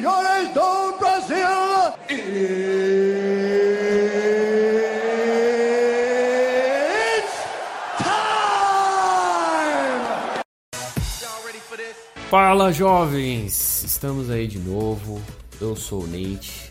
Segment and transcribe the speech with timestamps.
[0.00, 1.36] senhores do Brasil,
[2.08, 2.24] it's
[7.98, 8.40] time!
[12.30, 15.20] Fala jovens, estamos aí de novo.
[15.60, 16.70] Eu sou o Nate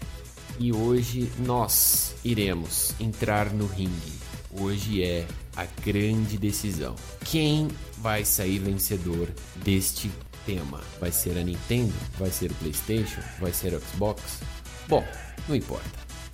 [0.58, 4.18] e hoje nós iremos entrar no ringue.
[4.60, 6.96] Hoje é a grande decisão.
[7.24, 7.68] Quem
[8.00, 10.10] vai sair vencedor deste
[10.50, 10.82] tema?
[11.00, 11.94] Vai ser a Nintendo?
[12.18, 13.22] Vai ser o PlayStation?
[13.40, 14.40] Vai ser o Xbox?
[14.88, 15.06] Bom,
[15.48, 15.88] não importa.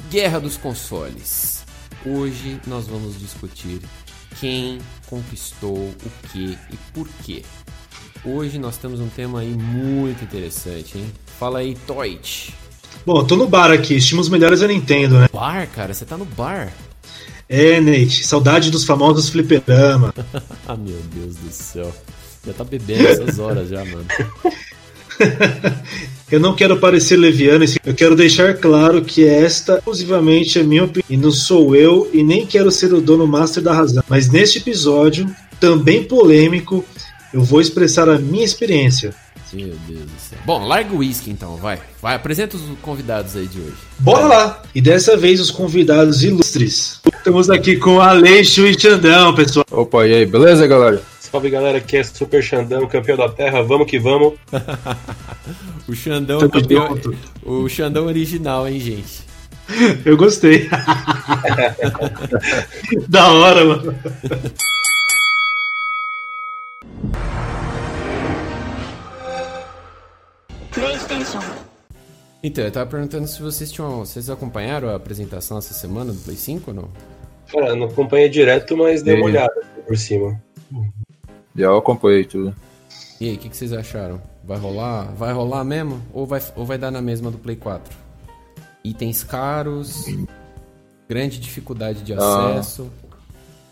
[0.09, 1.65] Guerra dos consoles.
[2.05, 3.81] Hoje nós vamos discutir
[4.39, 7.43] quem conquistou o que e por quê.
[8.23, 11.11] Hoje nós temos um tema aí muito interessante, hein?
[11.37, 12.53] Fala aí, Toit.
[13.05, 15.27] Bom, eu tô no bar aqui, estimos melhores a Nintendo, né?
[15.31, 16.71] Bar, cara, você tá no bar.
[17.47, 20.13] É, Nate, saudade dos famosos fliperama.
[20.67, 21.93] ah, meu Deus do céu.
[22.45, 24.05] Já tá bebendo essas horas já, mano.
[26.31, 31.05] eu não quero parecer leviano, eu quero deixar claro que esta exclusivamente é minha opinião.
[31.09, 34.03] E não sou eu e nem quero ser o dono master da razão.
[34.07, 35.29] Mas neste episódio,
[35.59, 36.85] também polêmico,
[37.33, 39.13] eu vou expressar a minha experiência.
[39.55, 40.37] Meu Deus do céu.
[40.45, 41.79] Bom, larga o uísque então, vai.
[42.01, 43.77] Vai, apresenta os convidados aí de hoje.
[43.99, 44.61] Bora lá!
[44.75, 46.99] E dessa vez os convidados ilustres.
[47.05, 49.65] Estamos aqui com Aleixo e Xandão, pessoal.
[49.71, 51.01] Opa, e aí, beleza, galera?
[51.21, 54.33] Salve galera, aqui é Super Xandão, campeão da Terra, vamos que vamos.
[55.87, 56.99] o Xandão é campeão,
[57.43, 59.23] o Xandão original, hein, gente?
[60.03, 60.69] Eu gostei.
[63.07, 63.95] da hora, mano.
[72.45, 74.05] Então, eu tava perguntando se vocês tinham.
[74.05, 76.89] Vocês acompanharam a apresentação essa semana do Play 5 ou não?
[77.51, 80.39] Cara, não acompanhei direto, mas dei uma olhada por cima.
[81.55, 82.55] Já eu acompanhei tudo.
[83.19, 84.21] E aí, o que, que, vocês acharam?
[84.43, 85.11] Vai rolar?
[85.15, 85.99] Vai rolar mesmo?
[86.13, 87.97] Ou vai, ou vai dar na mesma do Play 4?
[88.83, 90.05] Itens caros,
[91.09, 92.91] grande dificuldade de acesso.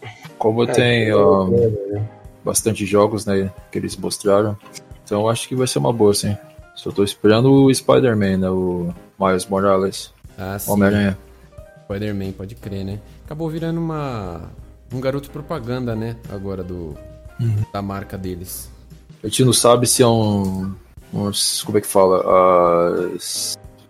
[0.04, 0.08] Ah,
[0.40, 2.04] como é, tem uh,
[2.44, 4.58] bastante jogos né, que eles mostraram,
[5.04, 6.36] então acho que vai ser uma boa, sim.
[6.76, 8.50] Só tô esperando o Spider-Man, né?
[8.50, 10.14] O Miles Morales.
[10.38, 10.72] Ah, sim.
[10.72, 11.18] Homem-Aranha.
[11.86, 13.00] Spider-Man, pode crer, né?
[13.26, 14.42] Acabou virando uma
[14.94, 16.16] um garoto propaganda, né?
[16.30, 16.96] Agora do
[17.40, 17.64] uhum.
[17.72, 18.70] da marca deles.
[19.24, 20.74] A gente não sabe se é um,
[21.14, 21.32] um
[21.66, 23.18] como é que fala, uh,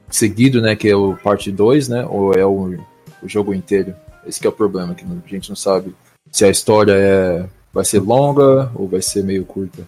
[0.09, 0.75] seguido, né?
[0.75, 2.05] Que é o parte 2, né?
[2.05, 2.77] Ou é o,
[3.21, 3.95] o jogo inteiro.
[4.25, 5.94] Esse é o problema, que a gente não sabe
[6.31, 9.81] se a história é vai ser longa ou vai ser meio curta.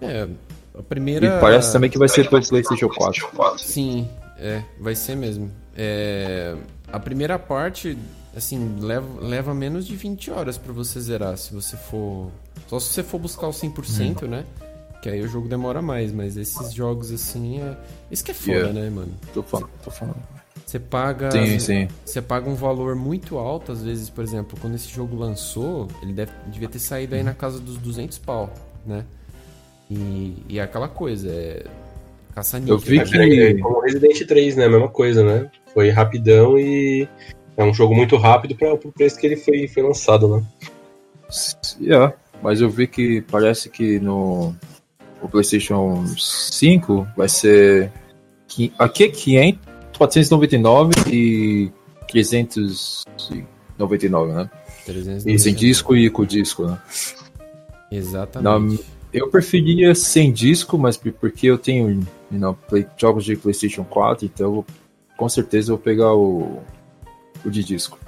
[0.00, 0.28] É,
[0.78, 1.26] a primeira.
[1.26, 3.58] E parece também que vai ser para PlayStation 4.
[3.58, 5.50] Sim, é, vai ser mesmo.
[5.76, 6.54] É,
[6.92, 7.96] a primeira parte,
[8.36, 12.30] assim, leva, leva menos de 20 horas para você zerar, se você for.
[12.66, 14.28] Só se você for buscar o 100%, hum.
[14.28, 14.44] né?
[15.02, 17.76] Que aí o jogo demora mais, mas esses jogos assim é.
[18.10, 18.72] Isso que é foda, yeah.
[18.72, 19.12] né, mano?
[19.32, 20.16] Tô falando, tô falando.
[20.64, 21.30] Você paga.
[21.30, 21.88] Sim, sim.
[22.04, 26.12] Você paga um valor muito alto, às vezes, por exemplo, quando esse jogo lançou, ele
[26.12, 28.52] deve, devia ter saído aí na casa dos 200 pau,
[28.84, 29.04] né?
[29.90, 31.64] E, e é aquela coisa, é
[32.36, 33.16] caça Eu vi que...
[33.16, 34.66] É, como Resident 3, né?
[34.66, 35.50] A mesma coisa, né?
[35.72, 37.08] Foi rapidão e
[37.56, 40.44] é um jogo muito rápido para o preço que ele foi, foi lançado, né?
[41.80, 44.54] Yeah, mas eu vi que parece que no
[45.22, 47.90] o PlayStation 5 vai ser
[48.78, 49.58] aqui é 500,
[49.96, 51.72] 499 e
[52.08, 54.50] 399, né?
[54.84, 55.34] 399.
[55.34, 56.78] E sem disco e com disco, né?
[57.90, 58.44] Exatamente.
[58.44, 58.60] Na,
[59.16, 64.26] eu preferia sem disco, mas porque eu tenho you know, play, jogos de PlayStation 4,
[64.26, 64.66] então eu,
[65.16, 66.62] com certeza eu vou pegar o,
[67.44, 67.98] o de disco.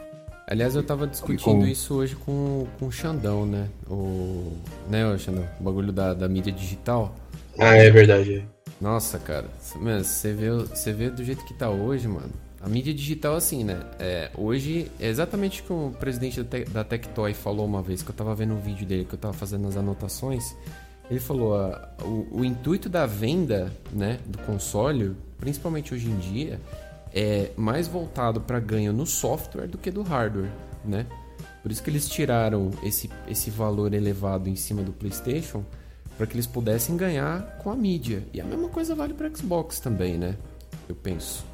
[0.47, 1.67] Aliás, eu tava discutindo com...
[1.67, 3.69] isso hoje com, com o Xandão, né?
[3.89, 4.53] O,
[4.89, 5.47] né, o Xandão?
[5.59, 7.15] O bagulho da, da mídia digital.
[7.59, 8.47] Ah, é verdade.
[8.81, 9.47] Nossa, cara.
[9.77, 12.31] Mano, você vê, você vê do jeito que tá hoje, mano.
[12.61, 13.81] A mídia digital, assim, né?
[13.99, 18.03] É, hoje, é exatamente o que o presidente da, Te da Tectoy falou uma vez,
[18.03, 20.57] que eu tava vendo um vídeo dele, que eu tava fazendo as anotações.
[21.11, 21.55] Ele falou,
[22.03, 26.61] o, o, intuito da venda né, do console, principalmente hoje em dia,
[27.15, 30.51] é mais voltado para ganho no software do que do hardware,
[30.85, 31.07] né?
[31.63, 35.65] Por isso que eles tiraram esse, esse valor elevado em cima do PlayStation
[36.17, 38.25] para que eles pudessem ganhar com a mídia.
[38.33, 40.37] E a mesma coisa vale para Xbox também, né?
[40.89, 41.45] Eu penso.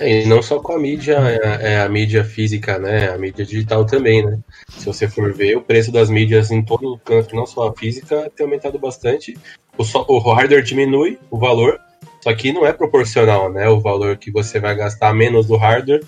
[0.00, 3.10] E não só com a mídia, é, é, a mídia física, né?
[3.10, 4.38] A mídia digital também, né?
[4.68, 7.74] Se você for ver, o preço das mídias em todo o canto, não só a
[7.74, 9.36] física, tem aumentado bastante.
[9.76, 11.80] O, so, o hardware diminui o valor,
[12.20, 13.68] só que não é proporcional, né?
[13.68, 16.04] O valor que você vai gastar menos do hardware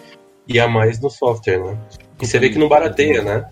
[0.47, 1.79] e a mais no software, né?
[2.21, 3.49] E você vê que não barateia, né?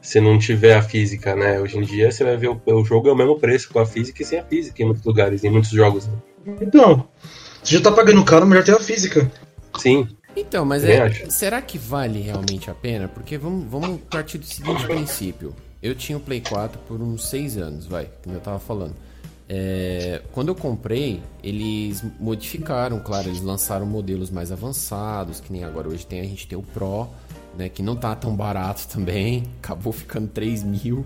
[0.00, 1.60] Se não tiver a física, né?
[1.60, 3.86] Hoje em dia você vai ver o, o jogo é o mesmo preço com a
[3.86, 6.06] física e sem a física em muitos lugares, em muitos jogos.
[6.06, 6.14] Né?
[6.60, 7.08] Então,
[7.64, 9.30] você já tá pagando caro, melhor ter a física.
[9.78, 10.06] Sim.
[10.36, 13.08] Então, mas é, será que vale realmente a pena?
[13.08, 15.54] Porque vamos, vamos partir do seguinte princípio.
[15.82, 18.94] Eu tinha o Play 4 por uns 6 anos, vai, como eu tava falando.
[19.48, 25.88] É, quando eu comprei, eles modificaram, claro, eles lançaram modelos mais avançados, que nem agora
[25.88, 27.08] hoje tem, a gente tem o Pro,
[27.56, 31.04] né, que não tá tão barato também, acabou ficando 3 mil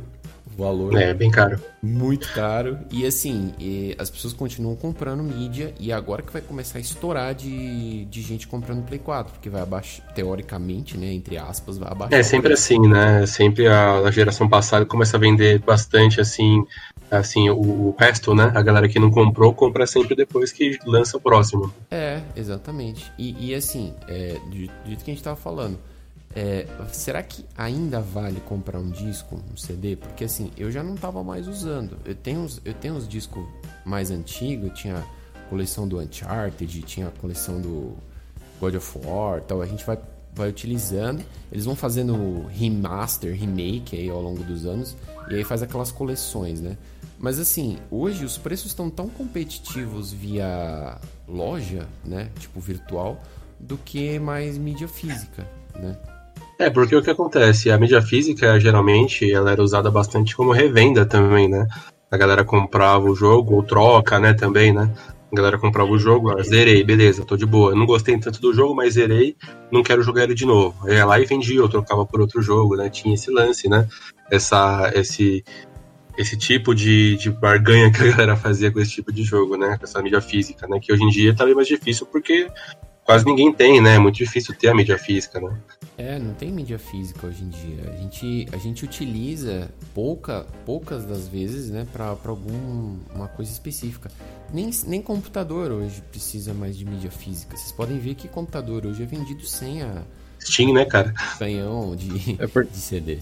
[0.59, 0.97] o valor.
[0.97, 1.61] É, bem caro.
[1.81, 2.79] Muito caro.
[2.91, 7.35] E assim, e as pessoas continuam comprando mídia e agora que vai começar a estourar
[7.35, 12.19] de, de gente comprando Play 4, porque vai abaixar, teoricamente, né, entre aspas, vai abaixar.
[12.19, 13.25] É sempre assim, né?
[13.27, 16.65] Sempre a, a geração passada começa a vender bastante assim
[17.11, 18.53] assim, o, o, resto, né?
[18.55, 21.73] A galera que não comprou, compra sempre depois que lança o próximo.
[21.91, 23.11] É, exatamente.
[23.19, 25.79] E, e assim, é, do, do jeito que a gente tava falando,
[26.35, 29.97] é, será que ainda vale comprar um disco, um CD?
[29.97, 31.99] Porque assim, eu já não tava mais usando.
[32.05, 33.45] Eu tenho uns, eu tenho uns discos
[33.85, 37.97] mais antigos, tinha a coleção do Uncharted, tinha a coleção do
[38.61, 39.63] God of War, tal.
[39.63, 39.99] A gente vai
[40.39, 44.97] vai utilizando, eles vão fazendo remaster, remake aí ao longo dos anos,
[45.29, 46.79] e aí faz aquelas coleções, né?
[47.19, 52.31] Mas assim, hoje os preços estão tão competitivos via loja, né?
[52.39, 53.21] Tipo virtual,
[53.59, 55.45] do que mais mídia física,
[55.75, 55.99] né?
[56.59, 57.71] É, porque o que acontece?
[57.71, 61.69] A mídia física, geralmente, ela era usada bastante como revenda também, né?
[62.11, 64.93] A galera comprava o jogo, ou troca, né, também, né?
[65.31, 67.77] A galera comprava o jogo, ah, zerei, beleza, tô de boa.
[67.77, 69.37] Não gostei tanto do jogo, mas zerei,
[69.71, 70.75] não quero jogar ele de novo.
[70.89, 72.91] Aí ia lá e vendia, eu trocava por outro jogo, né?
[72.91, 73.87] Tinha esse lance, né?
[74.29, 75.45] Essa, esse,
[76.19, 79.79] esse tipo de, de barganha que a galera fazia com esse tipo de jogo, né?
[79.79, 80.81] Com essa mídia física, né?
[80.81, 82.51] Que hoje em dia tá bem mais difícil porque
[83.05, 83.95] quase ninguém tem, né?
[83.95, 85.57] É muito difícil ter a mídia física, né?
[85.97, 87.93] É, não tem mídia física hoje em dia.
[87.93, 94.11] A gente, a gente utiliza pouca, poucas das vezes, né, para alguma coisa específica.
[94.53, 97.57] Nem, nem computador hoje precisa mais de mídia física.
[97.57, 100.03] Vocês podem ver que computador hoje é vendido sem a.
[100.41, 101.13] Steam, né, cara?
[101.39, 102.65] Canhão de, é por...
[102.65, 103.19] de CD.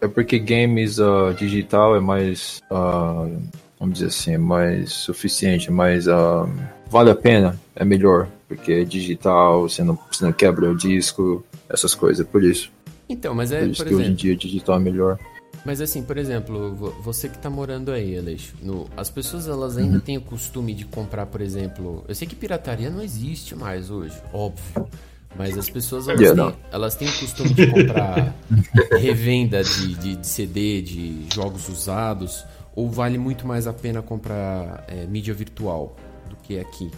[0.00, 3.38] É porque games uh, digital é mais, uh,
[3.78, 6.48] vamos dizer assim, é mais suficiente, mais uh,
[6.88, 11.44] vale a pena, é melhor, porque é digital, você não, você não quebra o disco,
[11.68, 12.72] essas coisas, por isso.
[13.08, 15.18] Então, mas é, por isso por que exemplo, hoje em dia digital é melhor.
[15.64, 19.96] Mas assim, por exemplo, você que tá morando aí, Aleixo, no, as pessoas elas ainda
[19.96, 20.00] uhum.
[20.00, 24.16] têm o costume de comprar, por exemplo, eu sei que pirataria não existe mais hoje,
[24.32, 24.88] óbvio.
[25.36, 28.34] Mas as pessoas elas, têm, elas têm o costume de comprar
[28.98, 32.44] revenda de, de, de, CD, de jogos usados,
[32.74, 35.96] ou vale muito mais a pena comprar é, mídia virtual
[36.28, 36.90] do que aqui?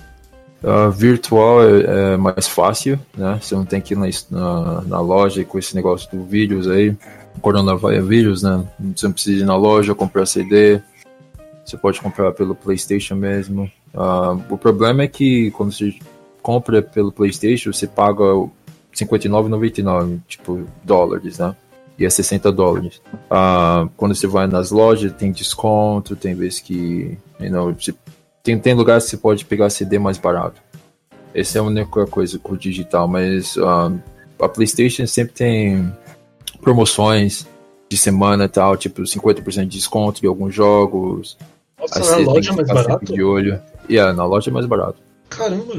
[0.63, 3.39] Uh, virtual é, é, mais fácil, né?
[3.41, 6.97] Você não tem que ir na, na, na loja com esse negócio do vírus aí,
[7.41, 8.65] coronavírus, né?
[8.95, 10.81] Você não precisa ir na loja comprar CD,
[11.65, 13.71] você pode comprar pelo PlayStation mesmo.
[13.93, 15.95] Uh, o problema é que quando você
[16.43, 18.25] compra pelo PlayStation, você paga
[18.95, 21.55] 59,99, tipo, dólares, né?
[21.99, 23.01] E é 60 dólares.
[23.31, 27.17] Ah, quando você vai nas lojas, tem desconto, tem vezes que.
[27.39, 27.77] You know,
[28.43, 30.61] tem, tem lugares que você pode pegar CD mais barato.
[31.35, 33.93] Essa é a única coisa com o digital, mas ah,
[34.41, 35.93] a PlayStation sempre tem
[36.61, 37.47] promoções
[37.89, 41.37] de semana e tal, tipo 50% de desconto em alguns jogos.
[41.79, 43.13] Nossa, na loja é mais barato?
[43.13, 43.61] De olho.
[43.89, 44.99] Yeah, na loja é mais barato.
[45.29, 45.75] Caramba!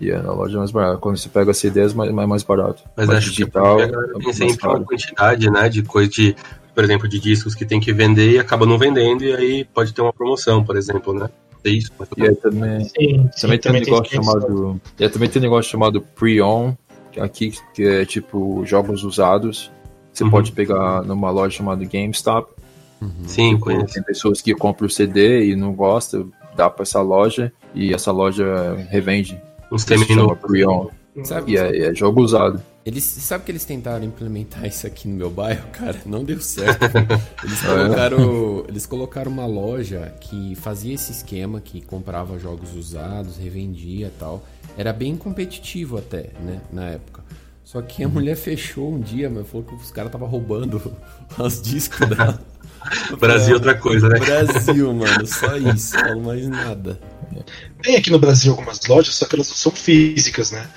[0.00, 0.98] E yeah, é na loja é mais barato.
[0.98, 2.82] Quando você pega CDs, é mais, mais barato.
[2.96, 6.36] Mas, Mas acho digital, que é tem sempre uma quantidade, né, de coisa de,
[6.74, 9.92] por exemplo, de discos que tem que vender e acaba não vendendo, e aí pode
[9.92, 11.28] ter uma promoção, por exemplo, né?
[11.64, 11.90] É isso.
[12.16, 14.80] E aí também, sim, também, tem um negócio chamado.
[14.98, 16.74] E também tem um negócio chamado Pre-On,
[17.18, 19.70] aqui, que é tipo jogos usados.
[20.12, 20.30] Você uhum.
[20.30, 22.52] pode pegar numa loja chamada GameStop.
[23.00, 23.10] Uhum.
[23.26, 23.94] Sim, conheço.
[23.94, 28.12] Tem pessoas que compram o CD e não gostam, dá para essa loja e essa
[28.12, 29.40] loja revende
[29.74, 30.38] uns terminou.
[31.22, 31.52] Sabe?
[31.52, 32.60] E é, é, jogo usado.
[32.84, 35.96] Eles, sabe que eles tentaram implementar isso aqui no meu bairro, cara?
[36.04, 36.84] Não deu certo.
[37.42, 44.08] Eles colocaram, eles colocaram uma loja que fazia esse esquema, que comprava jogos usados, revendia
[44.08, 44.44] e tal.
[44.76, 47.22] Era bem competitivo até, né, na época.
[47.62, 50.80] Só que a mulher fechou um dia, mas falou que os caras estavam roubando
[51.38, 52.38] os discos dela.
[53.18, 54.18] Brasil é outra coisa, né?
[54.18, 57.00] Brasil, mano, só isso, falo mais nada.
[57.82, 60.68] Tem aqui no Brasil algumas lojas, só que elas são físicas, né?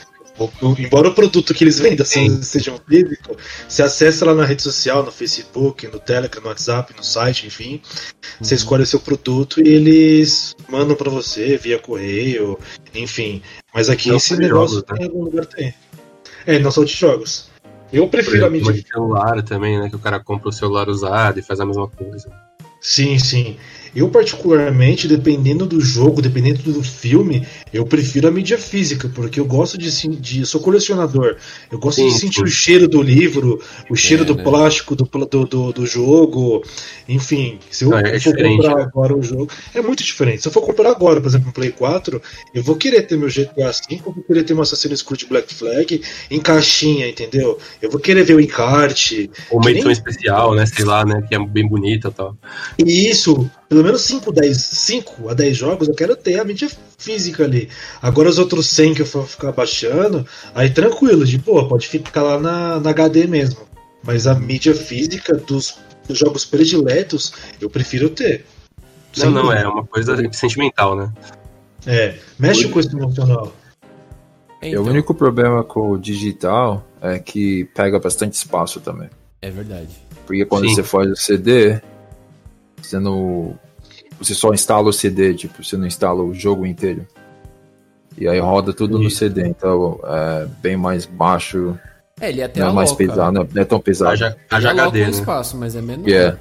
[0.78, 3.36] Embora o produto que eles vendam seja físico,
[3.68, 7.82] você acessa lá na rede social, no Facebook, no Telegram, no WhatsApp, no site, enfim.
[8.40, 8.58] Você uhum.
[8.58, 12.58] escolhe o seu produto e eles mandam para você via correio,
[12.94, 13.42] enfim.
[13.74, 15.06] Mas aqui não esse negócio jogos, né?
[15.06, 15.74] em algum lugar tem.
[16.46, 17.50] É, não são de jogos.
[17.92, 19.90] Eu prefiro a exemplo, mídia de celular também, né?
[19.90, 22.30] Que o cara compra o celular usado e faz a mesma coisa.
[22.80, 23.58] Sim, sim.
[23.96, 29.46] Eu, particularmente, dependendo do jogo, dependendo do filme, eu prefiro a mídia física, porque eu
[29.46, 29.90] gosto de.
[30.18, 31.38] de sou colecionador.
[31.72, 32.44] Eu gosto Sim, de sentir sim.
[32.44, 34.44] o cheiro do livro, o cheiro do né?
[34.44, 36.64] plástico do, do, do, do jogo.
[37.10, 38.84] Enfim, se eu é for comprar né?
[38.84, 39.50] agora o jogo.
[39.74, 40.44] É muito diferente.
[40.44, 42.22] Se eu for comprar agora, por exemplo, um Play 4,
[42.54, 45.54] eu vou querer ter meu GTA V, eu vou querer ter um Assassin's Creed Black
[45.54, 47.58] Flag em caixinha, entendeu?
[47.82, 49.32] Eu vou querer ver o encarte.
[49.50, 50.66] Ou uma edição nem- especial, né?
[50.66, 51.24] Sei lá, né?
[51.28, 52.38] Que é bem bonita e tal.
[52.78, 56.70] E isso, pelo menos 5, 10, 5 a 10 jogos, eu quero ter a mídia
[56.98, 57.70] física ali.
[58.02, 62.24] Agora os outros 100 que eu for ficar baixando, aí tranquilo, de pô, pode ficar
[62.24, 63.62] lá na, na HD mesmo.
[64.04, 68.46] Mas a mídia física dos, dos jogos prediletos, eu prefiro ter.
[69.18, 69.62] Não, Sem não, dúvida.
[69.62, 71.12] é uma coisa sentimental, né?
[71.86, 73.54] É, mexe com esse emocional.
[74.62, 79.10] É, E o então, único problema com o digital é que pega bastante espaço também.
[79.42, 79.90] é verdade.
[80.26, 80.76] Porque quando Sim.
[80.76, 81.82] você faz o CD,
[82.88, 83.58] você não.
[84.20, 87.06] Você só instala o CD, tipo, você não instala o jogo inteiro.
[88.18, 89.12] E aí roda tudo no.
[89.12, 91.78] CD, então é bem mais baixo,
[92.20, 94.12] É, ele até não é mais pesado, não não é tão pesado.
[94.12, 95.10] Haja, ele haja HD, o né?
[95.12, 96.08] espaço, mas é menos.
[96.08, 96.40] Yeah.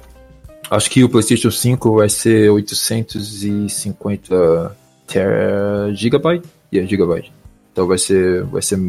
[0.71, 4.75] Acho que o PlayStation 5 vai ser 850
[5.05, 5.93] ter...
[5.93, 6.47] gigabyte?
[6.73, 7.31] Yeah, gigabyte.
[7.71, 8.79] Então vai ser, vai ser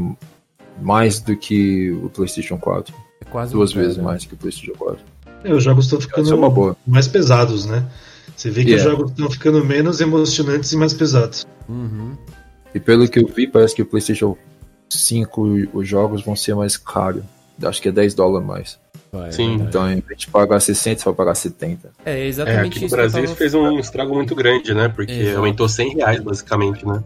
[0.81, 2.95] mais do que o PlayStation 4.
[3.21, 4.03] É quase Duas um vezes né?
[4.03, 4.99] mais que o PlayStation 4.
[5.45, 6.77] É, os jogos estão ficando é uma boa.
[6.87, 7.85] mais pesados, né?
[8.37, 8.91] Você vê que Yeah.
[8.93, 11.47] os jogos estão ficando menos emocionantes e mais pesados.
[11.69, 12.17] Uhum.
[12.75, 14.37] E pelo que eu vi, parece que o PlayStation
[14.91, 17.23] 5 os jogos vão ser mais caros.
[17.63, 18.79] Acho que é 10 dólares mais.
[19.13, 19.55] Vai, é Sim.
[19.55, 21.91] Então, em vez de pagar 60, você vai pagar 70.
[22.05, 23.39] É É, exatamente aqui no Brasil isso tava...
[23.39, 24.89] fez um estrago muito grande, né?
[24.89, 25.39] Porque Exato.
[25.39, 27.03] aumentou 100 reais, basicamente, né?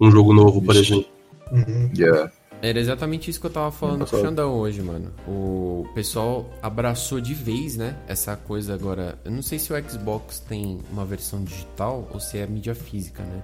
[0.00, 0.92] Um jogo novo, por Vixe.
[0.92, 1.10] exemplo.
[1.52, 1.90] Uhum.
[1.96, 2.30] Yeah.
[2.68, 4.20] Era exatamente isso que eu tava falando com o.
[4.20, 5.12] Xandão hoje, mano.
[5.28, 7.96] O pessoal abraçou de vez, né?
[8.08, 9.18] Essa coisa agora.
[9.24, 13.22] Eu não sei se o Xbox tem uma versão digital ou se é mídia física,
[13.22, 13.42] né?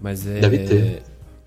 [0.00, 0.40] Mas é.
[0.40, 1.02] Deve ter.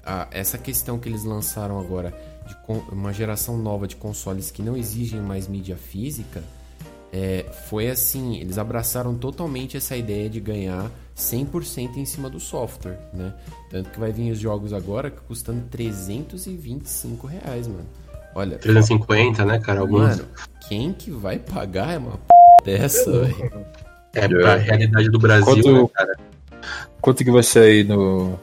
[0.05, 2.13] a- essa questão que eles lançaram agora
[2.47, 6.43] de con- uma geração nova de consoles que não exigem mais mídia física.
[7.13, 12.99] é, foi assim, eles abraçaram totalmente essa ideia de ganhar 100% em cima do software,
[13.13, 13.33] né?
[13.69, 17.85] Tanto que vai vir os jogos agora custando 325 reais, mano.
[18.33, 19.79] Olha, 350, né, cara?
[19.79, 20.01] Alguns.
[20.01, 20.25] mano,
[20.67, 22.65] quem que vai pagar é uma p...
[22.65, 23.65] dessa, velho?
[24.13, 26.17] é pra realidade do Brasil, Quanto- né, cara?
[26.99, 28.37] Quanto que vai sair no,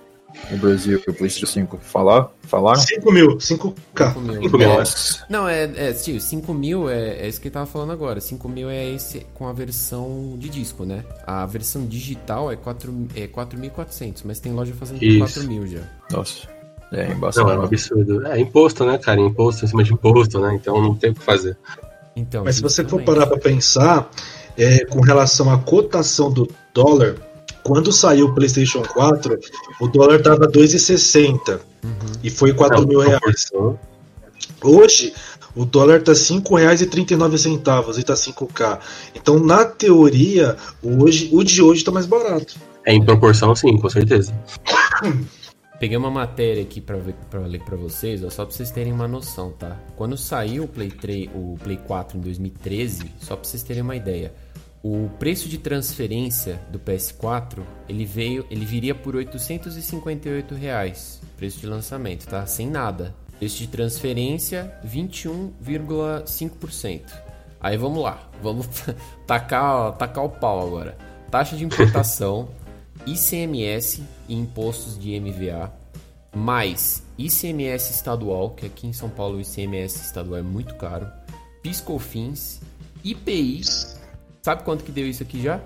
[0.51, 1.79] no Brasil o PlayStation 5?
[1.79, 2.31] Falar?
[2.43, 2.81] Falaram?
[2.81, 4.15] 5 mil, 5K.
[4.15, 4.21] 5
[4.59, 4.71] mil.
[4.71, 4.85] É?
[5.29, 8.21] Não, é, é tio, 5 mil é, é isso que ele tava falando agora.
[8.21, 11.05] 5 mil é esse com a versão de disco, né?
[11.27, 15.41] A versão digital é 4 é 4.400, mas tem loja fazendo por Isso.
[15.41, 15.81] 4 mil já.
[16.11, 16.49] Nossa.
[16.93, 17.51] É Não, embaçado.
[17.51, 18.27] é um absurdo.
[18.27, 19.21] É imposto, né, cara?
[19.21, 20.55] Imposto em cima de imposto, né?
[20.55, 21.57] Então não tem o que fazer.
[22.15, 24.11] Então, Mas se você for parar para pensar,
[24.59, 27.17] é, com relação à cotação do dólar,
[27.63, 29.39] quando saiu o PlayStation 4,
[29.81, 31.91] o dólar estava 2,60 Uhum.
[32.23, 33.19] e foi 4 Não, mil reais.
[33.21, 33.79] proporção.
[34.63, 35.13] Hoje,
[35.55, 38.79] o dólar tá R$ 5,39 e tá 5K.
[39.15, 42.55] Então, na teoria, hoje, o de hoje tá mais barato.
[42.87, 44.33] É em proporção, sim, com certeza.
[45.79, 46.97] Peguei uma matéria aqui pra
[47.45, 49.77] ler pra vocês, ó, só pra vocês terem uma noção, tá?
[49.97, 53.97] Quando saiu o Play, 3, o Play 4 em 2013, só pra vocês terem uma
[53.97, 54.33] ideia,
[54.83, 61.69] o preço de transferência do PS4, ele veio, ele viria por 858 reais, preço de
[61.69, 62.45] lançamento, tá?
[62.47, 63.15] Sem nada.
[63.39, 67.03] Preço de transferência, 21,5%.
[67.61, 68.67] Aí vamos lá, vamos
[69.27, 70.99] tacar, tacar o pau agora.
[71.31, 72.49] Taxa de importação,
[73.07, 75.73] ICMS e impostos de MVA,
[76.35, 81.07] mais ICMS estadual, que aqui em São Paulo o ICMS estadual é muito caro,
[81.63, 82.61] PiscoFins,
[83.05, 83.63] IPI.
[84.43, 85.57] Sabe quanto que deu isso aqui já?
[85.57, 85.63] R$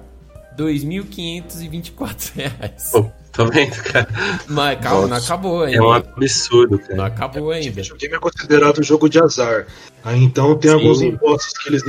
[0.59, 2.91] 2.524 reais.
[2.93, 4.07] Pô, tô vendo, cara.
[4.49, 5.25] Mas calma, não Nossa.
[5.25, 5.79] acabou ainda.
[5.79, 7.07] É um absurdo, Não cara.
[7.07, 7.71] acabou ainda.
[7.83, 9.67] Videogame é considerado jogo de azar.
[10.05, 10.77] Aí, então, tem Sim.
[10.77, 11.83] alguns impostos que eles.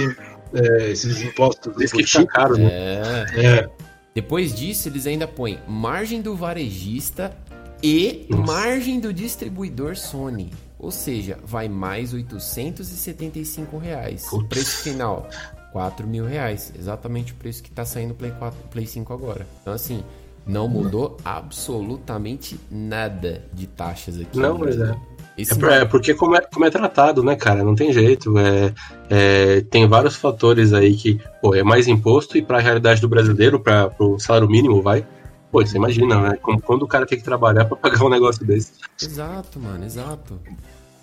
[0.53, 1.74] é, esses impostos.
[1.82, 2.70] Isso que fica caro, né?
[2.72, 3.25] É.
[3.46, 3.70] É,
[4.15, 7.36] Depois disso, eles ainda põem margem do varejista
[7.84, 8.44] e Nossa.
[8.44, 10.51] margem do distribuidor Sony.
[10.79, 14.25] Ou seja, vai mais 875 reais.
[14.27, 14.48] O Putz.
[14.48, 15.27] preço final,
[15.71, 16.74] 4 mil reais.
[16.77, 19.47] Exatamente o preço que tá saindo o Play, 4, Play 5 agora.
[19.62, 20.03] Então, assim,
[20.45, 24.39] não mudou absolutamente nada de taxas aqui.
[24.39, 24.95] Não, mas é.
[25.38, 27.63] É, é porque como é, como é tratado, né, cara?
[27.63, 28.33] Não tem jeito.
[28.39, 28.74] É,
[29.09, 33.59] é, tem vários fatores aí que, pô, é mais imposto e pra realidade do brasileiro,
[33.59, 35.05] para o salário mínimo, vai.
[35.51, 36.38] Pô, você imagina, né?
[36.41, 38.74] Como, quando o cara tem que trabalhar pra pagar um negócio desse.
[39.00, 40.39] Exato, mano, exato.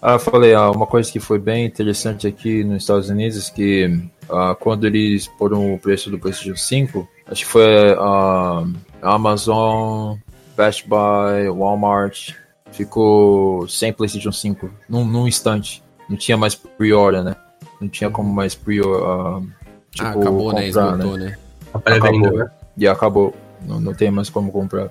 [0.06, 4.54] Ah, falei, ah, uma coisa que foi bem interessante aqui nos Estados Unidos que ah,
[4.54, 8.66] quando eles foram o preço do PlayStation 5, acho que foi a
[9.00, 10.18] Amazon,
[10.54, 12.34] Best Buy, Walmart,
[12.70, 15.82] ficou sem PlayStation 5 num, num instante.
[16.06, 17.34] Não tinha mais pre-order, né?
[17.80, 19.08] Não tinha como mais pre-order.
[19.08, 19.48] Uh,
[19.90, 20.66] tipo, ah, acabou, né?
[20.66, 21.04] comprar, né?
[21.04, 21.38] Esgotou, né?
[21.72, 22.50] Acabou, né?
[22.76, 23.34] E acabou.
[23.66, 24.90] Não, não tem mais como comprar.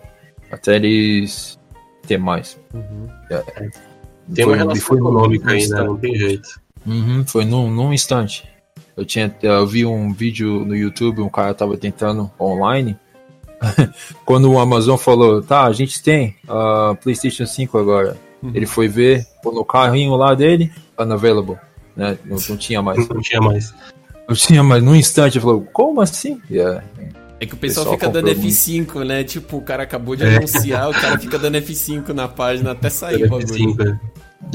[0.52, 1.60] Até eles
[2.08, 2.58] ter mais.
[2.74, 3.08] Uhum.
[3.30, 3.93] É.
[4.34, 6.62] Tem uma relação foi econômica ainda, não tem jeito.
[6.86, 8.48] Uhum, foi num, num instante.
[8.96, 12.98] Eu, tinha, eu vi um vídeo no YouTube, um cara tava tentando online.
[14.26, 18.18] Quando o Amazon falou, tá, a gente tem uh, PlayStation 5 agora.
[18.42, 18.52] Uhum.
[18.54, 21.58] Ele foi ver, pôr no carrinho lá dele, unavailable.
[21.96, 22.18] Né?
[22.26, 23.08] Não, não tinha mais.
[23.08, 23.74] Não tinha mais.
[24.28, 24.84] Não tinha mais.
[24.84, 26.42] Num instante, ele falou, como assim?
[26.50, 26.84] Yeah.
[27.40, 29.04] É que o pessoal, pessoal fica dando F5, muito.
[29.04, 29.24] né?
[29.24, 30.38] Tipo, o cara acabou de é.
[30.38, 33.46] anunciar, o cara fica dando F5 na página até sair o bagulho.
[33.48, 34.00] F5,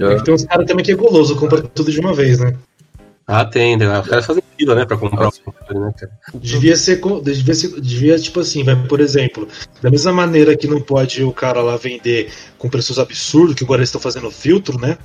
[0.01, 0.15] é.
[0.15, 2.57] é tem uns caras também que é guloso, compra tudo de uma vez, né?
[3.31, 3.77] Ah, tem?
[3.77, 6.13] Os caras fazem fila, né, pra comprar o controle, né, cara?
[6.33, 9.47] Devia ser, devia ser, devia, tipo assim, vai, por exemplo,
[9.83, 13.81] da mesma maneira que não pode o cara lá vender com preços absurdos, que agora
[13.81, 14.97] eles estão fazendo filtro, né?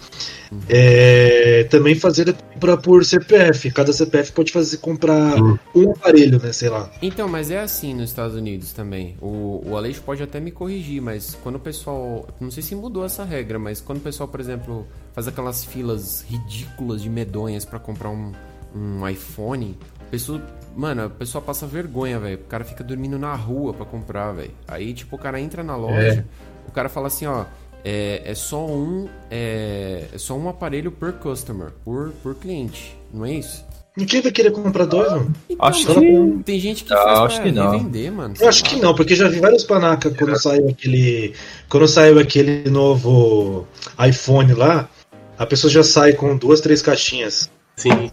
[0.50, 0.60] Uhum.
[0.70, 3.70] É, também fazer compra por CPF.
[3.72, 5.60] Cada CPF pode fazer comprar uhum.
[5.75, 6.53] um aparelho, né?
[6.53, 6.89] Sei lá.
[7.01, 9.18] Então, mas é assim nos Estados Unidos também.
[9.22, 12.27] O, o Aleixo pode até me corrigir, mas quando o pessoal.
[12.39, 16.25] Não sei se mudou essa regra, mas quando o pessoal, por exemplo faz aquelas filas
[16.27, 18.32] ridículas de medonhas para comprar um,
[18.75, 20.41] um iPhone, a pessoa,
[20.75, 22.38] mano, a pessoa passa vergonha, velho.
[22.38, 24.51] O cara fica dormindo na rua para comprar, velho.
[24.67, 26.25] Aí, tipo, o cara entra na loja, é.
[26.67, 27.46] o cara fala assim, ó,
[27.84, 33.25] é, é só um é, é, só um aparelho per customer, por, por cliente, não
[33.25, 33.65] é isso?
[33.96, 35.36] Ninguém vai querer comprar dois, mano.
[35.48, 37.77] Então, acho que tem gente que ah, faz acho que não.
[37.77, 38.33] vender, mano.
[38.40, 41.35] Eu acho que não, porque já vi vários panaca quando saiu aquele
[41.70, 43.68] quando saiu aquele novo
[44.03, 44.90] iPhone lá,
[45.37, 47.50] a pessoa já sai com duas, três caixinhas.
[47.75, 48.11] Sim.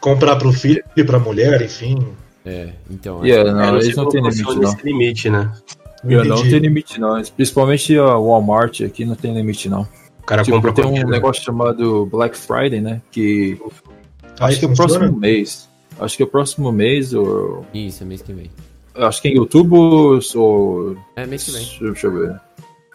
[0.00, 2.06] Comprar pro filho e pra mulher, enfim.
[2.44, 3.24] É, então.
[3.24, 4.76] Yeah, não, é, não eles não têm limite, não.
[4.84, 5.52] limite, né?
[6.04, 7.22] Yeah, não tem limite, não.
[7.22, 9.88] Principalmente a Walmart aqui não tem limite, não.
[10.20, 13.00] O cara tipo, compra tem um negócio chamado Black Friday, né?
[13.10, 13.58] Que.
[14.38, 15.68] Acho que é o próximo mês.
[15.98, 17.64] Acho que é o próximo mês ou.
[17.72, 18.50] Isso, é mês que vem.
[18.94, 20.96] Acho que é em outubro ou.
[21.16, 21.66] É mês que vem.
[21.80, 22.40] Deixa eu ver.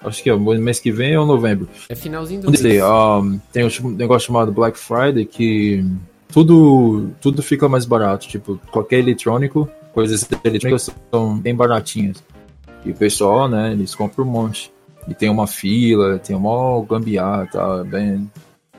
[0.02, 1.68] Acho que é o mês que vem ou novembro.
[1.90, 2.64] É finalzinho do mês.
[2.84, 5.86] Um, tem um negócio chamado Black Friday que
[6.32, 8.28] tudo, tudo fica mais barato.
[8.28, 12.24] Tipo, qualquer eletrônico, coisas eletrônicas são bem baratinhas.
[12.86, 14.72] E o pessoal, né, eles compram um monte.
[15.08, 18.30] E tem uma fila, tem uma gambiarra, tá bem...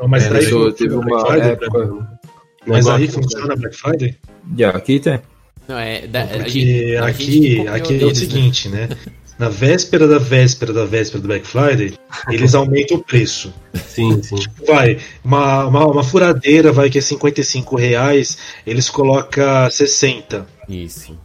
[0.08, 2.18] Mas é, aí teve uma Friday, época...
[2.66, 4.16] Mas aí funciona Black Friday?
[4.56, 5.20] Yeah, aqui tem.
[5.68, 8.14] Não, é, da, Porque gente, aqui, aqui é o né?
[8.14, 8.88] seguinte, né?
[9.40, 11.94] na véspera da véspera da véspera do Black Friday,
[12.30, 13.54] eles aumentam o preço.
[13.88, 14.34] Sim, sim.
[14.34, 20.46] Tipo, vai, uma, uma, uma, furadeira vai que é 55 reais, eles colocam 60.
[20.68, 21.18] Isso.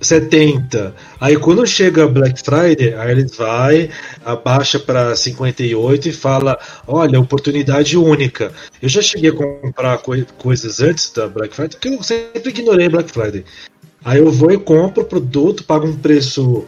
[0.00, 0.94] 70.
[1.20, 3.90] Aí quando chega Black Friday, aí eles vai,
[4.24, 8.50] abaixa para 58 e fala: "Olha, oportunidade única".
[8.80, 12.88] Eu já cheguei a comprar co coisas antes da Black Friday, porque eu sempre ignorei
[12.88, 13.44] Black Friday.
[14.02, 16.66] Aí eu vou e compro o produto, pago um preço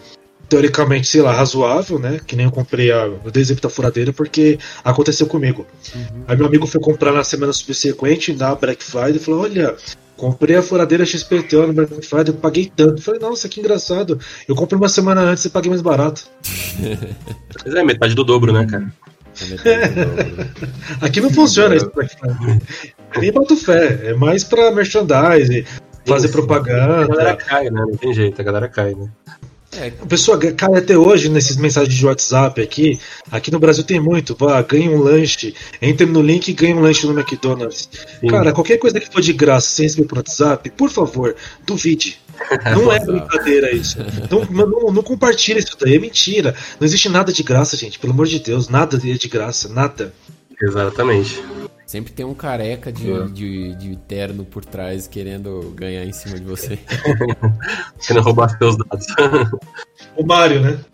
[0.53, 2.21] teoricamente, sei lá, razoável, né?
[2.27, 5.67] Que nem eu comprei a, o exemplo da furadeira porque aconteceu comigo.
[5.95, 6.25] Uhum.
[6.29, 9.75] Aí meu amigo foi comprar na semana subsequente, na Black Friday, e falou: Olha,
[10.15, 12.99] comprei a furadeira XPTO no Black Friday, paguei tanto.
[12.99, 14.21] Eu falei: Nossa, que engraçado.
[14.47, 16.27] Eu comprei uma semana antes e paguei mais barato.
[17.65, 18.93] Mas é metade do dobro, né, cara?
[19.65, 21.91] É Aqui não funciona isso.
[23.19, 25.65] Nem boto fé, é mais pra merchandise,
[26.07, 27.05] fazer propaganda.
[27.05, 27.81] A galera cai, né?
[27.89, 29.09] Não tem jeito, a galera cai, né?
[29.75, 33.01] É, a pessoa cai até hoje nesses mensagens de WhatsApp aqui.
[33.31, 34.37] Aqui no Brasil tem muito.
[34.39, 37.89] Vá, ganha um lanche, entre no link e ganha um lanche no McDonald's.
[38.21, 38.27] Sim.
[38.27, 42.21] Cara, qualquer coisa que for de graça sem receber por WhatsApp, por favor, duvide.
[42.71, 43.97] Não é brincadeira isso.
[44.31, 46.55] Não, não, não compartilha isso daí, é mentira.
[46.79, 47.99] Não existe nada de graça, gente.
[47.99, 50.13] Pelo amor de Deus, nada é de graça, nada.
[50.61, 51.43] Exatamente.
[51.93, 53.27] Sempre tem um careca de, é.
[53.27, 56.79] de, de, terno por trás querendo ganhar em cima de você.
[58.01, 59.07] querendo roubar seus dados.
[60.17, 60.85] o Mario, né?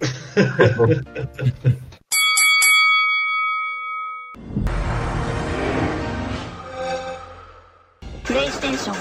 [8.24, 8.92] PlayStation.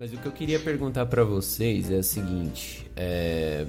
[0.00, 3.66] Mas o que eu queria perguntar para vocês é o seguinte: é,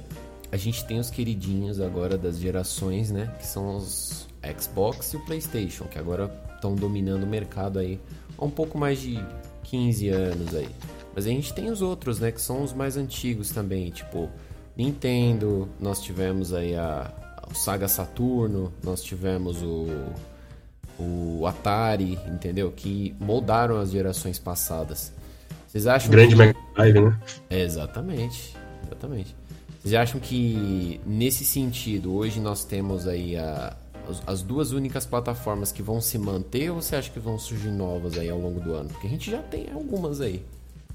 [0.50, 3.30] a gente tem os queridinhos agora das gerações, né?
[3.38, 4.26] Que são os
[4.58, 8.00] Xbox e o PlayStation, que agora estão dominando o mercado aí
[8.36, 9.22] há um pouco mais de
[9.64, 10.68] 15 anos aí.
[11.14, 14.28] Mas a gente tem os outros, né, que são os mais antigos também, tipo
[14.76, 19.86] Nintendo, nós tivemos aí a, a Saga Saturno, nós tivemos o
[20.98, 22.72] o Atari, entendeu?
[22.72, 25.12] Que moldaram as gerações passadas.
[25.66, 26.36] Vocês acham Grande que...
[26.36, 27.20] Mega Drive, né?
[27.48, 29.36] É, exatamente, exatamente.
[29.80, 33.76] Vocês acham que nesse sentido hoje nós temos aí a,
[34.08, 37.70] as, as duas únicas plataformas que vão se manter ou você acha que vão surgir
[37.70, 38.88] novas aí ao longo do ano?
[38.88, 40.42] Porque a gente já tem algumas aí.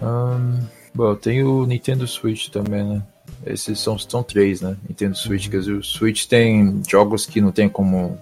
[0.02, 0.60] Um,
[0.94, 3.04] bom, tem o Nintendo Switch também, né?
[3.46, 4.76] Esses são, são três, né?
[4.88, 8.18] Nintendo Switch, quer dizer, o Switch tem jogos que não tem como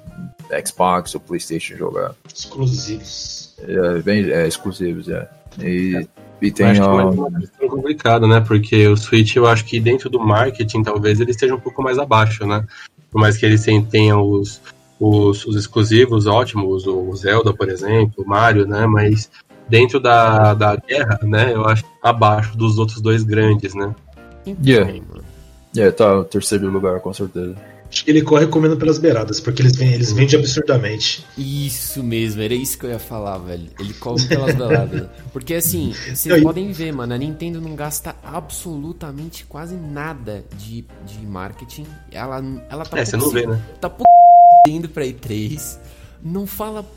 [0.65, 2.13] Xbox ou PlayStation jogar.
[2.33, 3.55] Exclusivos.
[3.59, 5.27] É, bem, é exclusivos, é.
[5.59, 6.07] E,
[6.41, 8.41] e Eu tem acho que é uma complicada, né?
[8.41, 11.97] Porque o Switch, eu acho que dentro do marketing, talvez ele esteja um pouco mais
[11.97, 12.65] abaixo, né?
[13.09, 14.61] Por mais que eles tenham os,
[15.01, 18.85] os, os exclusivos ótimos, o Zelda, por exemplo, o Mario, né?
[18.85, 19.31] Mas
[19.67, 21.53] dentro da, da guerra, né?
[21.53, 23.95] Eu acho abaixo dos outros dois grandes, né?
[24.63, 24.93] Yeah.
[25.75, 27.55] é, tá no terceiro lugar, com certeza.
[27.89, 31.25] Acho que ele corre comendo pelas beiradas, porque eles, vendem- eles vendem absurdamente.
[31.37, 33.67] Isso mesmo, era isso que eu ia falar, velho.
[33.79, 35.09] Ele come pelas beladas.
[35.33, 40.85] Porque assim, vocês Não, podem ver, mano, a Nintendo não gasta absolutamente quase nada de,
[41.05, 41.85] de marketing.
[42.09, 43.61] Ela, ela tá É, você não vê, né?
[43.81, 44.09] Tá pouco
[44.67, 45.77] indo pra E3,
[46.21, 46.89] não fala p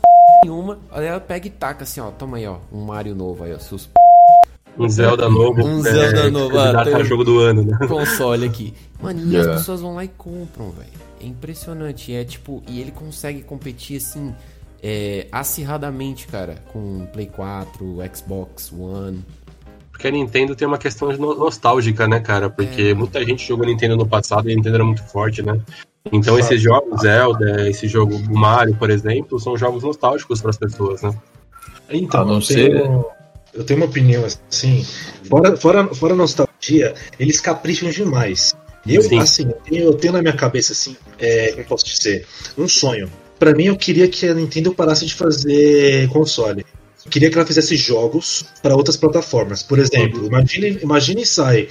[0.43, 0.77] nenhuma.
[0.91, 3.59] Aí ela pega e taca assim, ó, toma aí, ó, um Mario novo aí, ó,
[3.59, 3.93] seus p...
[4.77, 5.63] Um Zelda novo.
[5.63, 7.77] Um né, Zelda novo, ah, tem- jogo do ano, né?
[7.87, 8.73] console aqui.
[9.01, 9.51] Mano, e Yeah.
[9.53, 10.89] as pessoas vão lá e compram, velho.
[11.21, 12.13] É impressionante.
[12.13, 14.35] É tipo, e ele consegue competir assim,
[14.83, 19.23] é, acirradamente, cara, com Play 4, Xbox One.
[19.91, 22.49] Porque a Nintendo tem uma questão nostálgica, né, cara?
[22.49, 22.93] Porque É.
[22.93, 25.57] muita gente jogou Nintendo no passado e a Nintendo era muito forte, né?
[26.11, 31.01] Então esses jogos, Zelda, esse jogo Mario, por exemplo, são jogos nostálgicos para as pessoas,
[31.01, 31.13] né?
[31.89, 33.05] Então, A não eu, ser- tenho,
[33.53, 34.85] eu tenho uma opinião assim.
[35.29, 38.55] Fora, fora, fora a nostalgia, eles capricham demais.
[38.87, 39.19] Eu, Sim.
[39.19, 42.25] assim, eu tenho, eu tenho na minha cabeça, assim, é, como posso dizer,
[42.57, 43.09] um sonho.
[43.39, 46.63] Pra mim, eu queria que a Nintendo parasse de fazer console.
[47.09, 49.61] Queria que ela fizesse jogos para outras plataformas.
[49.61, 51.69] Por exemplo, imagine, imagine sai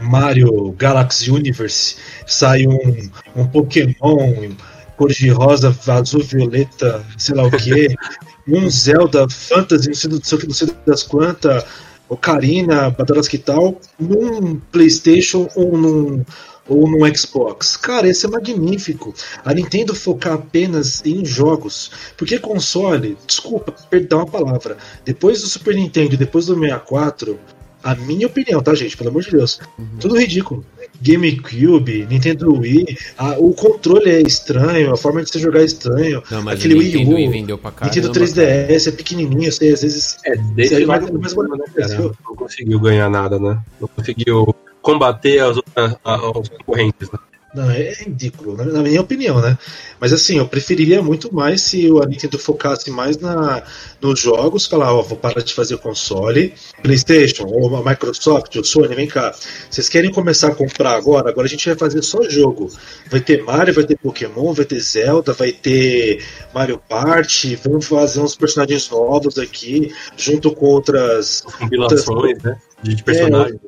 [0.00, 1.96] Mario Galaxy Universe,
[2.26, 4.54] sai um, um Pokémon
[4.96, 7.88] cor de rosa, azul, violeta, sei lá o que,
[8.48, 11.64] um Zelda Fantasy, não sei, do- não sei, não sei das quantas,
[12.08, 16.24] Ocarina, Badaras que tal, num PlayStation ou num,
[16.68, 17.76] ou num Xbox.
[17.76, 19.14] Cara, esse é magnífico.
[19.44, 21.90] A Nintendo focar apenas em jogos.
[22.16, 27.38] Porque console, desculpa, perdão a palavra, depois do Super Nintendo e depois do 64,
[27.82, 28.96] a minha opinião, tá, gente?
[28.96, 29.60] Pelo amor de Deus.
[30.00, 30.64] Tudo ridículo.
[31.00, 36.22] GameCube, Nintendo Wii, a- o controle é estranho, a forma de você jogar é estranho.
[36.30, 37.94] Não, mas Aquele o Wii Nintendo U, Wii vendeu pra caramba.
[37.96, 41.96] Nintendo 3DS é pequenininho, sei, às vezes É, Isso do mas mundo, vai- né?
[42.24, 43.58] Não conseguiu ganhar nada, né?
[43.80, 44.54] Não conseguiu
[44.86, 45.96] combater as outras
[46.36, 47.18] os concorrentes, né?
[47.52, 49.56] Não, é ridículo, na, na minha opinião, né?
[49.98, 53.62] Mas assim, eu preferiria muito mais se a Nintendo focasse mais na,
[54.00, 58.94] nos jogos, falar, ó, vou parar de fazer console, Playstation, ou a Microsoft, ou Sony,
[58.94, 59.34] vem cá.
[59.70, 61.30] Vocês querem começar a comprar agora?
[61.30, 62.70] Agora a gente vai fazer só jogo.
[63.10, 66.22] Vai ter Mario, vai ter Pokémon, vai ter Zelda, vai ter
[66.54, 72.58] Mario Party, vamos fazer uns personagens novos aqui, junto com outras As compilações, né?
[72.82, 73.58] De personagens.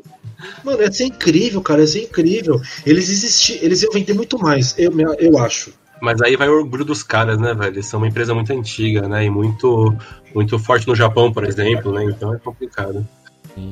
[0.64, 2.61] Mano, ia ser incrível, cara, ia ser incrível.
[2.87, 5.72] Eles existir, eles iam vender muito mais, eu, eu acho.
[6.01, 7.74] Mas aí vai o orgulho dos caras, né, velho?
[7.74, 9.24] Eles são uma empresa muito antiga, né?
[9.24, 9.96] E muito,
[10.35, 12.05] muito forte no Japão, por exemplo, né?
[12.05, 13.07] Então é complicado.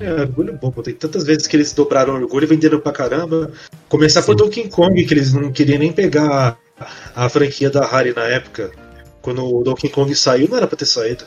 [0.01, 0.83] É, orgulho bom, pô.
[0.83, 3.53] tem tantas vezes que eles dobraram o orgulho e venderam pra caramba.
[3.89, 4.45] Começar por Sim.
[4.45, 6.59] Donkey Kong, que eles não queriam nem pegar
[7.15, 8.73] a, a franquia da Harry na época.
[9.23, 11.25] Quando o Donkey Kong saiu, não era pra ter saído.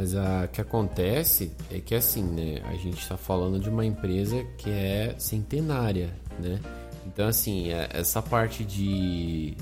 [0.00, 2.62] Mas o que acontece é que assim, né?
[2.64, 6.08] A gente tá falando de uma empresa que é centenária,
[6.38, 6.58] né?
[7.06, 9.54] Então, assim, é- essa parte de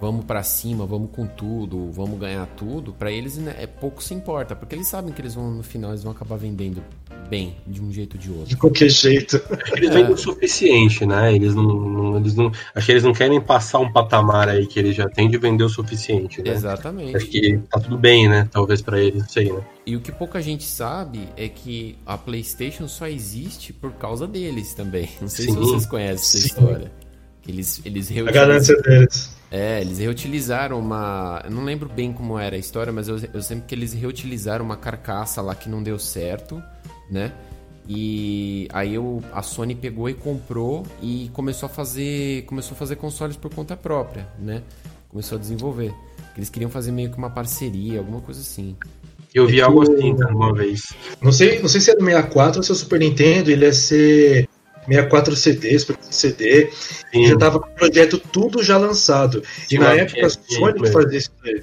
[0.00, 4.14] vamos pra cima, vamos com tudo, vamos ganhar tudo, pra eles né, é pouco se
[4.14, 6.82] importa, porque eles sabem que eles vão no final eles vão acabar vendendo
[7.28, 8.56] bem de um jeito ou de De outro.
[8.58, 9.40] qualquer jeito.
[9.76, 11.32] Eles vendem o suficiente, né?
[11.34, 12.50] Eles não, não- eles não.
[12.74, 15.62] Acho que eles não querem passar um patamar aí que eles já têm de vender
[15.62, 16.50] o suficiente, né?
[16.50, 17.26] Acho Exatamente.
[17.26, 18.48] que tá tudo bem, né?
[18.50, 19.60] Talvez pra eles, não sei, né?
[19.86, 24.74] E o que pouca gente sabe é que a PlayStation só existe por causa deles
[24.74, 25.08] também.
[25.20, 25.58] Não sei se Sim.
[25.58, 26.46] vocês conhecem essa Sim.
[26.46, 26.92] história.
[27.46, 28.48] Eles, eles A reutilizaram.
[28.48, 29.36] ganância deles.
[29.50, 31.42] É, eles reutilizaram uma.
[31.44, 34.64] Eu não lembro bem como era a história, mas eu, eu sempre que eles reutilizaram
[34.64, 36.62] uma carcaça lá que não deu certo,
[37.10, 37.32] né?
[37.88, 42.44] E aí eu, a Sony pegou e comprou e começou a fazer.
[42.44, 44.62] Começou a fazer consoles por conta própria, né?
[45.08, 45.92] Começou a desenvolver.
[46.36, 48.76] Eles queriam fazer meio que uma parceria, alguma coisa assim.
[49.34, 50.92] Eu vi É algo assim, cara, uma vez.
[51.20, 53.64] Não sei, não sei se era o 64 ou se é o Super Nintendo, ele
[53.64, 54.48] ia ser
[54.86, 56.70] 64 CD, Super CD.
[57.12, 57.26] Sim.
[57.26, 59.42] Já tava com o projeto tudo já lançado.
[59.66, 60.92] E Sim, na eu época a Sony mesmo.
[60.92, 61.62] fazia isso daí.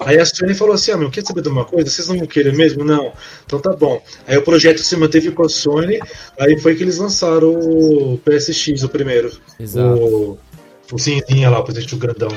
[0.00, 1.90] Aí a Sony falou assim: ah, meu, quer saber de uma coisa?
[1.90, 2.84] Vocês não vão querer mesmo?
[2.84, 3.12] Não.
[3.44, 4.02] Então tá bom.
[4.26, 5.98] Aí o projeto se manteve com a Sony,
[6.38, 9.30] aí foi que eles lançaram o PSX, o primeiro.
[9.60, 9.98] Exato.
[10.00, 10.38] O,
[10.92, 12.28] o cinzinha lá, o PlayStation grandão.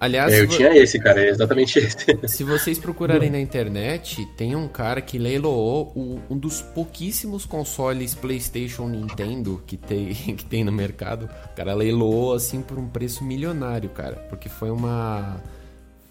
[0.00, 2.28] Aliás, É, eu tinha esse, cara, é exatamente esse.
[2.28, 8.14] se vocês procurarem na internet, tem um cara que leiloou o- um dos pouquíssimos consoles
[8.14, 11.28] PlayStation Nintendo que tem, que tem no mercado.
[11.52, 15.40] O cara leiloou assim por um preço milionário, cara, porque foi uma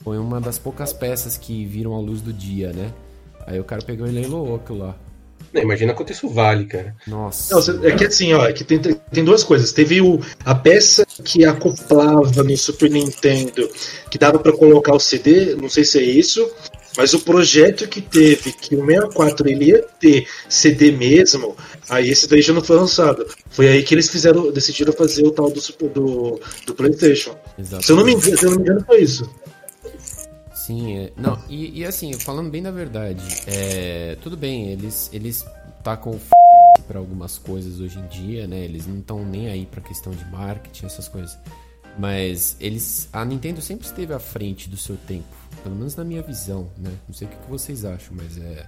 [0.04, 2.92] foi uma das poucas peças que viram a luz do dia, né?
[3.46, 4.96] Aí o cara pegou e leiloou aquilo lá.
[5.54, 6.96] Não, imagina quanto isso vale, cara.
[7.08, 7.74] Nossa.
[7.74, 9.72] Não, é que assim, ó, é que tem, tem duas coisas.
[9.72, 13.70] Teve o, a peça que acoplava no Super Nintendo,
[14.10, 16.50] que dava pra colocar o CD, não sei se é isso,
[16.98, 21.56] mas o projeto que teve, que o 64 ele ia ter CD mesmo,
[21.88, 23.28] aí esse daí já não foi lançado.
[23.52, 27.38] Foi aí que eles fizeram, decidiram fazer o tal do, do, do PlayStation.
[27.58, 27.86] Exatamente.
[27.86, 29.30] Se eu não me engano, se eu não me engano foi isso.
[30.68, 31.12] Sim, é.
[31.16, 35.46] Não, e, e assim, falando bem da verdade, é, tudo bem, eles, eles
[35.82, 36.30] tacam o f
[36.86, 38.60] para algumas coisas hoje em dia, né?
[38.66, 41.38] Eles não estão nem aí pra questão de marketing, essas coisas.
[41.98, 43.08] Mas eles.
[43.14, 45.24] A Nintendo sempre esteve à frente do seu tempo.
[45.64, 46.92] Pelo menos na minha visão, né?
[47.08, 48.66] Não sei o que vocês acham, mas é.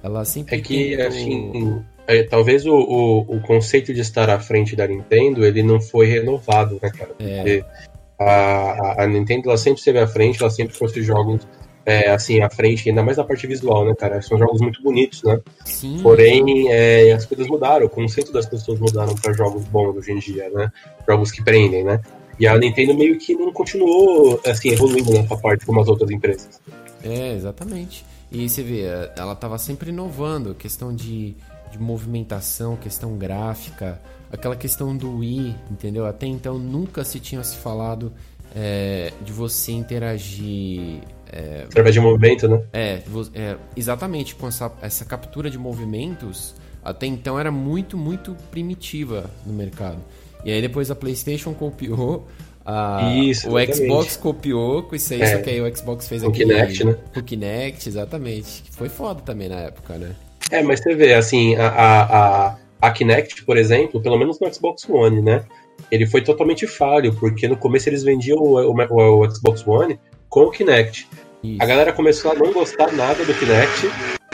[0.00, 0.56] Ela sempre.
[0.56, 4.86] É que, tentou- assim, é, talvez o, o, o conceito de estar à frente da
[4.86, 7.14] Nintendo, ele não foi renovado, né, cara?
[7.14, 7.91] Porque a,
[8.30, 11.46] a- a Nintendo, ela sempre esteve à frente, ela sempre trouxe jogos,
[11.84, 14.22] é, assim, à frente, ainda mais na parte visual, né, cara?
[14.22, 15.40] São jogos muito bonitos, né?
[15.64, 15.98] Sim.
[16.02, 20.18] Porém, é, as coisas mudaram, o conceito das pessoas mudaram para jogos bons hoje em
[20.18, 20.70] dia, né?
[21.08, 22.00] Jogos que prendem, né?
[22.38, 26.60] E a Nintendo meio que não continuou, assim, evoluindo nessa parte como as outras empresas.
[27.04, 28.04] É, exatamente.
[28.30, 28.84] E você vê,
[29.16, 31.34] ela tava sempre inovando, questão de,
[31.72, 36.06] de movimentação, questão gráfica, aquela questão do Wii, entendeu?
[36.06, 38.12] Até então nunca se tinha se falado
[38.54, 41.00] eh, de você interagir.
[41.32, 42.62] eh, Através de movimento, né?
[42.72, 43.02] é,
[43.34, 46.54] é, exatamente com essa, essa captura de movimentos,
[46.84, 49.98] até então era muito, muito primitiva no mercado.
[50.44, 52.26] E aí depois a PlayStation copiou,
[52.64, 53.86] a, Isso, o exatamente.
[53.86, 55.26] Xbox copiou com isso aí, É.
[55.36, 56.52] só que aí o Xbox fez O aquele...
[56.54, 56.96] Kinect, né?
[57.16, 58.62] O Kinect, exatamente.
[58.62, 60.14] Que foi foda também na época, né?
[60.50, 62.02] É, mas você vê, assim, a, a,
[62.48, 65.44] a, a Kinect, por exemplo, pelo menos no Xbox One, né?
[65.90, 70.44] Ele foi totalmente falho, porque no começo eles vendiam o, o, o Xbox One com
[70.44, 71.08] o Kinect.
[71.42, 71.62] Isso.
[71.62, 73.90] A galera começou a não gostar nada do Kinect,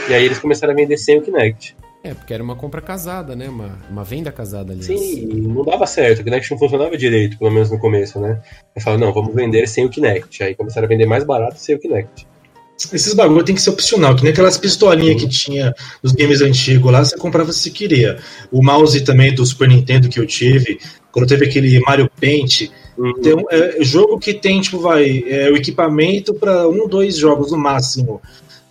[0.09, 1.77] e aí eles começaram a vender sem o Kinect.
[2.03, 3.49] É, porque era uma compra casada, né?
[3.49, 4.87] Uma, uma venda casada, aliás.
[4.87, 8.41] Sim, não dava certo, o Kinect não funcionava direito, pelo menos no começo, né?
[8.75, 10.43] Aí falaram, não, vamos vender sem o Kinect.
[10.43, 12.27] Aí começaram a vender mais barato sem o Kinect.
[12.93, 16.93] Esses bagulho tem que ser opcional, que nem aquelas pistolinhas que tinha nos games antigos
[16.93, 18.19] lá, você comprava se queria.
[18.53, 20.79] O mouse também do Super Nintendo que eu tive,
[21.11, 23.13] quando teve aquele Mario Paint, Uhum.
[23.13, 27.57] um, é, jogo que tem, tipo, vai, é, o equipamento para um, dois jogos no
[27.57, 28.21] máximo.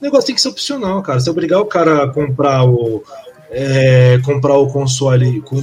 [0.01, 1.21] O negócio tem que ser opcional, cara.
[1.21, 3.03] Se obrigar o cara a comprar o.
[3.49, 5.61] é, comprar o console com.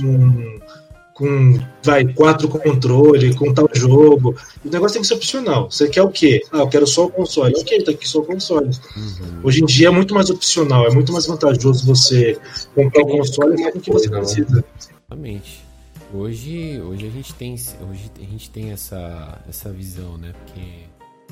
[1.15, 4.35] Com, vai, quatro controle, com tal jogo.
[4.65, 5.71] O negócio tem que ser opcional.
[5.71, 6.43] Você quer o quê?
[6.51, 7.55] Ah, eu quero só o console.
[7.57, 8.71] Ok, tá aqui só o console.
[8.97, 9.41] Uhum.
[9.45, 12.37] Hoje em dia é muito mais opcional, é muito mais vantajoso você
[12.75, 14.65] comprar o console e fazer o que você precisa.
[15.09, 15.65] Exatamente.
[16.13, 20.33] Hoje, hoje a gente tem, hoje a gente tem essa, essa visão, né?
[20.45, 20.61] Porque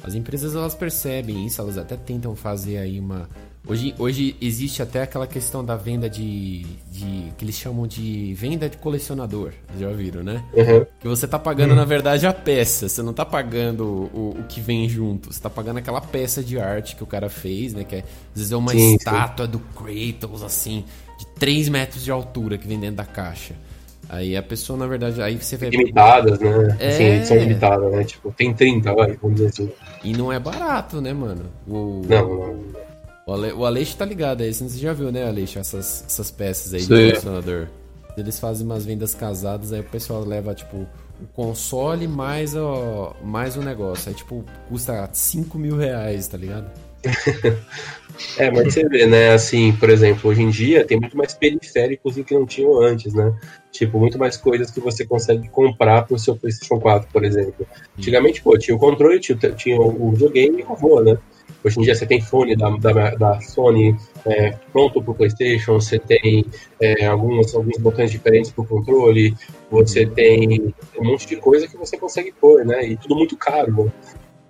[0.05, 3.29] as empresas elas percebem isso, elas até tentam fazer aí uma.
[3.65, 7.33] Hoje, hoje existe até aquela questão da venda de, de.
[7.39, 9.53] que eles chamam de venda de colecionador.
[9.79, 10.43] Já viram, né?
[10.53, 10.85] Uhum.
[10.99, 12.89] Que você tá pagando, na verdade, a peça.
[12.89, 15.33] Você não tá pagando o, o que vem junto.
[15.33, 17.85] Você tá pagando aquela peça de arte que o cara fez, né?
[17.85, 18.95] Que é, às vezes é uma Sim, sim.
[18.97, 20.85] estátua do Kratos, assim,
[21.17, 23.55] de 3 metros de altura que vem dentro da caixa.
[24.09, 25.71] Aí a pessoa, na verdade, aí você vê.
[25.71, 26.77] Limitadas, né?
[26.79, 26.89] É.
[26.89, 28.05] Assim, edição limitada, né?
[28.05, 29.73] Tipo, tem 30, vai, vamos dizer assim.
[30.05, 31.47] E não é barato, né, mano?
[31.67, 32.61] O, Não, não.
[33.27, 34.53] O, Ale, o Aleixo tá ligado aí.
[34.53, 35.59] Você já viu, né, Aleixo?
[35.59, 36.95] Essas, essas peças aí de Sim.
[36.95, 37.69] colecionador.
[38.17, 43.57] Eles fazem umas vendas casadas, aí o pessoal leva, tipo, o console mais o, mais
[43.57, 44.11] o negócio.
[44.11, 46.71] Aí, tipo, custa 5 mil reais, tá ligado?
[48.37, 49.33] É, mas você vê, né?
[49.33, 53.13] Assim, por exemplo, hoje em dia tem muito mais periféricos do que não tinham antes,
[53.15, 53.35] né?
[53.71, 57.67] Tipo, muito mais coisas que você consegue comprar pro seu PlayStation 4, por exemplo.
[57.99, 61.17] Antigamente, pô, tinha o controle, tinha, o- tinha o videogame e acabou, né?
[61.65, 63.97] Hoje em dia você tem fone da, da, da Sony
[64.27, 66.45] é, pronto pro PlayStation, você tem
[66.81, 69.35] é, alguns, alguns botões diferentes pro controle,
[69.71, 72.85] você tem um monte de coisa que você consegue pôr, né?
[72.85, 73.93] E tudo muito caro?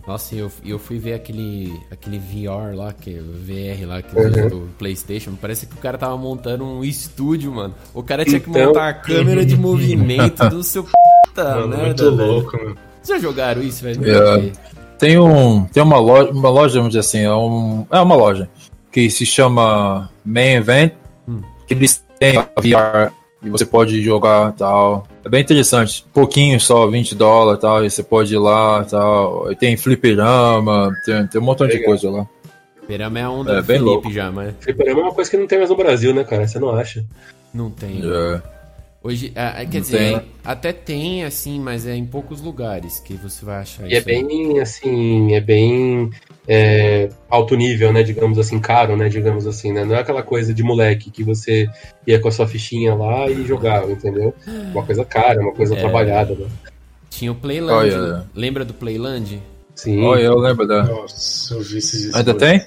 [0.07, 4.49] Nossa, e eu, eu fui ver aquele, aquele VR lá, que VR lá, que Uhum.
[4.49, 5.35] do PlayStation.
[5.41, 7.73] Parece que o cara tava montando um estúdio, mano.
[7.95, 11.85] O cara tinha que Então- montar a câmera de movimento do seu puta Mano, merda,
[11.87, 12.33] muito velho.
[12.33, 12.77] louco, meu.
[13.05, 14.01] Já jogaram isso, velho?
[14.11, 14.53] É.
[14.99, 15.65] Tem um.
[15.67, 18.49] Tem uma loja, uma loja, vamos dizer assim, é, um, é uma loja
[18.91, 20.93] que se chama Main Event,
[21.67, 23.13] que eles têm VR
[23.43, 25.07] e você pode jogar tal.
[25.25, 26.05] É bem interessante.
[26.13, 27.85] Pouquinho só, 20 dólares tal.
[27.85, 29.51] E você pode ir lá tal.
[29.53, 31.87] E tem fliperama, tem, tem um montão de Legal.
[31.91, 32.27] coisa lá.
[32.79, 34.13] Fliperama é a onda É, do bem Felipe louco.
[34.13, 36.47] já, mas Fliperama é uma coisa que não tem mais no Brasil, né, cara?
[36.49, 37.05] Você não acha?
[37.55, 38.01] não tem.
[38.03, 38.43] É.
[39.05, 40.23] Hoje, ah, quer Não dizer, tem, né?
[40.45, 44.09] até tem, assim, mas é em poucos lugares que você vai achar E é isso.
[44.09, 44.25] aí.
[44.25, 46.09] bem, assim, é bem
[46.47, 48.05] é, alto nível, né?
[48.05, 49.09] Digamos assim, caro, né?
[49.09, 49.85] Digamos assim, né?
[49.85, 51.69] Não é aquela coisa de moleque que você
[52.07, 54.33] ia com a sua fichinha lá e jogava, entendeu?
[54.73, 55.81] Uma coisa cara, uma coisa É.
[55.81, 56.47] trabalhada, né?
[57.11, 57.73] Tinha o Playland.
[57.95, 58.01] Olha.
[58.19, 58.25] né?
[58.37, 59.43] Lembra do Playland?
[59.75, 60.01] Sim.
[60.05, 60.85] Olha, eu lembro da.
[60.85, 62.65] Nossa, eu vi esses Ainda tem?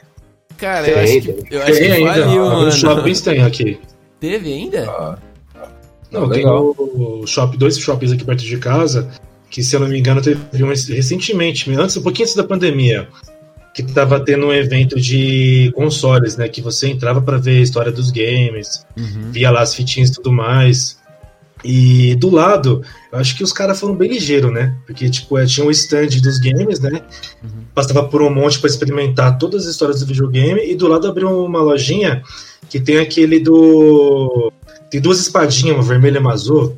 [0.57, 1.47] Cara, eu Tem, acho que, tem.
[1.57, 2.25] eu acho Tem que ainda.
[2.25, 2.71] Alguns mano.
[2.71, 3.79] shoppings tem aqui.
[4.19, 4.89] Teve ainda?
[4.89, 5.17] Ah,
[6.11, 9.09] Não, tem o, shop, dois shoppings aqui perto de casa,
[9.49, 13.07] que se eu não me engano teve um recentemente, antes, um pouquinho antes da pandemia,
[13.73, 16.47] que tava tendo um evento de consoles, né?
[16.47, 19.31] Que você entrava para ver a história dos games, Uhum.
[19.31, 20.97] via lá as fitinhas e tudo mais.
[21.63, 24.75] E do lado, eu acho que os caras foram bem ligeiros, né?
[24.85, 27.01] Porque, tipo, é, tinha o stand dos games, né?
[27.43, 27.49] Uhum.
[27.73, 31.43] Passava por um monte para experimentar todas as histórias do videogame, e do lado abriu
[31.43, 32.21] uma lojinha
[32.69, 34.51] que tem aquele do.
[34.89, 36.77] Tem duas espadinhas, uma vermelha e uma azul.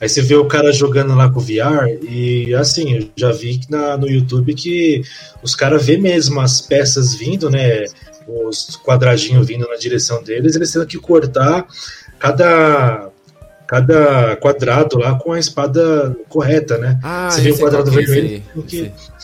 [0.00, 3.58] Aí você vê o cara jogando lá com o VR, e assim, eu já vi
[3.58, 5.02] que na, no YouTube que
[5.42, 7.84] os caras vê mesmo as peças vindo, né?
[8.28, 11.66] Os quadradinhos vindo na direção deles, eles tendo que cortar
[12.18, 13.08] cada,
[13.66, 17.00] cada quadrado lá com a espada correta, né?
[17.02, 18.26] Ah, Você eu o quadrado é vermelho?
[18.26, 19.18] esse aí, O que- esse.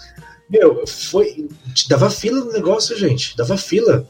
[0.50, 1.48] Meu, foi.
[1.88, 3.36] Dava fila no negócio, gente.
[3.36, 4.06] Dava fila.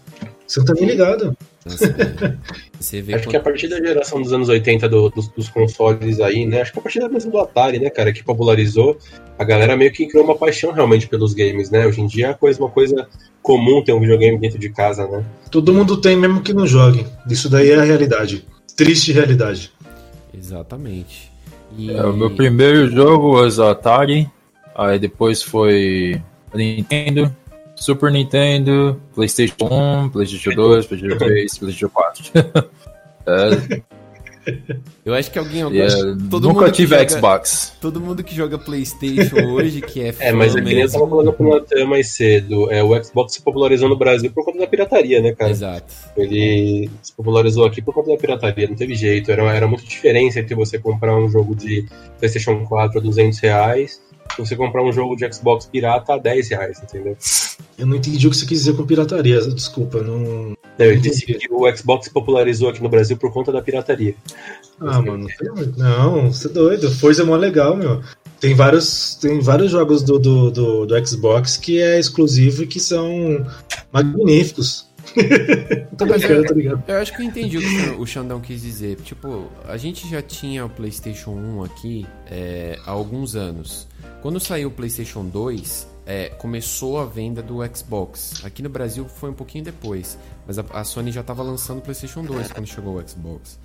[0.47, 1.37] Você tá nem ligado.
[1.65, 1.95] Nossa.
[2.79, 3.45] Você vê Acho que a quanto...
[3.45, 6.61] partir da geração dos anos 80 do- dos, dos consoles aí, né?
[6.61, 8.99] Acho que a partir da mesmo do Atari, né, cara, que popularizou,
[9.39, 11.87] a galera meio que criou uma paixão realmente pelos games, né?
[11.87, 13.09] Hoje em dia é coisa, uma coisa
[13.43, 15.25] comum ter um videogame dentro de casa, né?
[15.51, 17.07] Todo mundo tem, mesmo que não jogue.
[17.31, 18.47] Isso daí é a realidade.
[18.77, 19.73] Triste realidade.
[20.37, 21.31] Exatamente.
[21.77, 21.91] E...
[21.91, 24.29] É, o meu primeiro jogo was Atari,
[24.75, 26.21] aí depois foi
[26.55, 27.35] Nintendo,
[27.77, 29.55] Super Nintendo, PlayStation
[30.05, 32.33] 1, PlayStation 2, PlayStation 3, PlayStation 4.
[33.27, 33.83] é,
[35.05, 35.63] Eu acho que alguém...
[35.63, 35.89] alguém é,
[36.31, 37.73] todo nunca mundo tive joga- Xbox.
[37.81, 40.81] Todo mundo que joga Playstation hoje, que é É, mas fã é que nem eu
[40.83, 40.99] mesmo.
[40.99, 42.71] tava falando com o Natan mais cedo.
[42.71, 45.51] É, o Xbox se popularizou no Brasil por conta da pirataria, né, cara?
[45.51, 45.93] Exato.
[46.17, 49.31] Ele se popularizou aqui por conta da pirataria, não teve jeito.
[49.33, 51.87] Era, era muita diferença entre você comprar um jogo de
[52.19, 54.01] PlayStation 4 a 200 reais
[54.39, 57.17] você comprar um jogo de Xbox pirata a 10 reais, entendeu?
[57.79, 59.41] Eu não entendi o que você quis dizer com pirataria.
[59.41, 60.57] Desculpa, não.
[60.79, 64.15] Ele disse que o Xbox popularizou aqui no Brasil por conta da pirataria.
[64.81, 65.29] Ah, mano,
[65.77, 66.91] não, você é doido.
[66.91, 68.03] Forza é mó legal, meu.
[68.41, 72.81] Tem vários, tem vários jogos do, do, do, do Xbox que é exclusivo e que
[72.81, 73.47] são
[73.93, 74.87] magníficos.
[75.97, 76.83] Tô brincando, é- tô ligado.
[76.87, 78.97] Eu acho que eu entendi o que o Xan- o Xandão quis dizer.
[78.97, 83.87] Tipo, a gente já tinha o PlayStation 1 aqui é, há alguns anos.
[84.23, 88.43] Quando saiu o PlayStation 2, é, começou a venda do Xbox.
[88.45, 91.83] Aqui no Brasil foi um pouquinho depois, mas a, a Sony já estava lançando o
[91.83, 93.59] PlayStation 2 quando chegou o Xbox.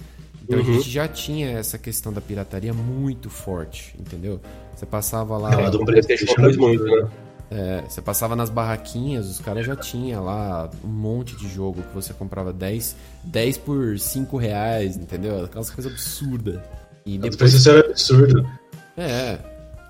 [0.43, 0.73] Então a Uhum.
[0.73, 4.41] gente já tinha essa questão da pirataria muito forte, entendeu?
[4.75, 5.51] Você passava lá.
[5.51, 7.07] Não, a do PlayStation 2 muito, né?
[7.51, 11.95] É, você passava nas barraquinhas, os caras já tinham lá um monte de jogo que
[11.95, 15.45] você comprava 10, 10 por 5 reais, entendeu?
[15.45, 16.59] Aquelas coisas absurdas.
[17.05, 18.47] E Depois isso era absurdo.
[18.95, 19.39] É.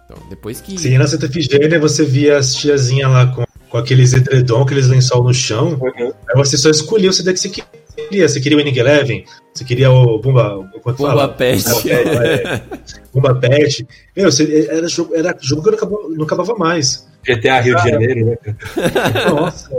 [0.06, 0.78] Então, depois que.
[0.78, 4.88] Você ia na Santa Efigênia, você via as tiazinhas lá com, com aqueles edredom, aqueles
[4.88, 5.78] lençol no chão.
[5.82, 6.14] Uhum.
[6.30, 8.28] Aí você só escolhia o CD que você queria.
[8.28, 9.26] Você queria o Winning Eleven?
[9.54, 10.68] Você queria o Bumba...
[10.82, 11.28] Quanto Bomba fala?
[11.28, 11.64] Pet.
[11.92, 12.62] É,
[13.14, 13.86] Bumba Pet.
[14.16, 17.09] Meu, você- era, jogo, era jogo que não acabava, não acabava mais.
[17.36, 18.36] GTA Rio de Janeiro, né?
[18.38, 19.30] cara?
[19.32, 19.70] Nossa.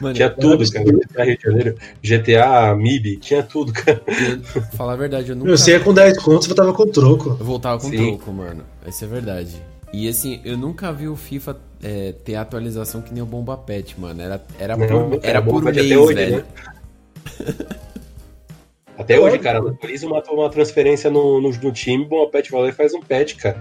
[0.00, 0.84] Mano, Tinha tudo, cara.
[0.84, 4.00] GTA Rio de Janeiro, GTA MIB, tinha tudo, cara.
[4.06, 5.50] eu- falar a verdade, eu nunca.
[5.56, 7.36] Você ia com 10 contos, você voltava com troco.
[7.38, 7.96] Eu voltava com Sim.
[8.16, 8.64] troco, mano.
[8.86, 9.62] Isso é verdade.
[9.92, 13.98] E assim, eu nunca vi o FIFA é, ter atualização que nem o Bomba Pet,
[14.00, 14.22] mano.
[14.22, 16.36] Era, era Não, por, cara, era por Bomba mês, até hoje, velho.
[16.36, 16.44] né?
[18.98, 22.60] Até hoje, cara, Paris uma, uma transferência no, no, no time, bom, a Pet vai
[22.64, 23.58] lá e faz um pet, cara.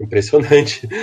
[0.00, 0.88] Impressionante.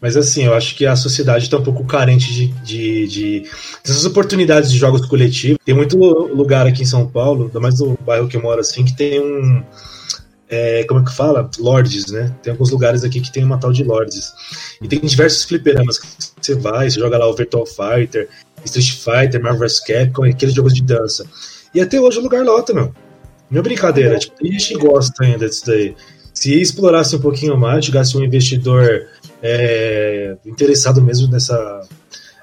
[0.00, 3.40] Mas assim, eu acho que a sociedade está um pouco carente de, de, de
[3.84, 5.58] dessas oportunidades de jogos coletivos.
[5.64, 8.84] Tem muito lugar aqui em São Paulo, ainda mais no bairro que eu moro assim,
[8.84, 9.62] que tem um.
[10.48, 11.50] é, como é que fala?
[11.58, 12.32] Lords, né?
[12.42, 14.32] Tem alguns lugares aqui que tem uma tal de Lords.
[14.82, 16.06] E tem diversos fliperamas que
[16.40, 18.28] você vai, você joga lá o Virtual Fighter,
[18.64, 21.26] Street Fighter, Marvel Capcom, aqueles jogos de dança.
[21.74, 22.94] E até hoje o lugar lota, meu.
[23.50, 25.94] Não é brincadeira, tipo, tem gente que gosta ainda disso daí.
[26.34, 29.06] se explorasse um pouquinho mais, tivesse um investidor
[29.42, 31.80] é, interessado mesmo nessa,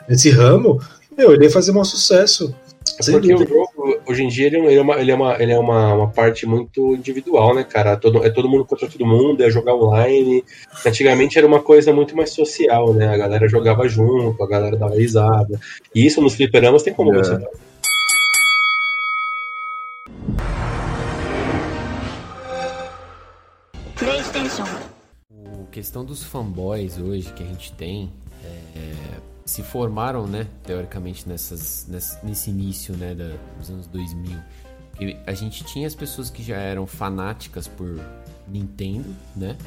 [0.08, 0.80] nesse ramo,
[1.18, 2.56] meu, ele ia fazer um sucesso.
[2.98, 5.94] Porque o jogo, hoje em dia, ele é, uma, ele é, uma, ele é uma,
[5.94, 7.96] uma parte muito individual, né, cara?
[7.96, 10.44] Todo, é todo mundo contra todo mundo, é jogar online.
[10.86, 13.08] Antigamente era uma coisa muito mais social, né?
[13.08, 15.60] A galera jogava junto, a galera dava risada.
[15.96, 17.18] E isso nos fliperamas tem como é.
[17.18, 17.40] você
[25.74, 28.12] questão dos fanboys hoje que a gente tem
[28.46, 28.94] é,
[29.44, 34.38] se formaram, né, teoricamente nessas, nesse, nesse início, né, da, dos anos 2000.
[35.02, 38.00] E a gente tinha as pessoas que já eram fanáticas por
[38.48, 39.58] Nintendo, né?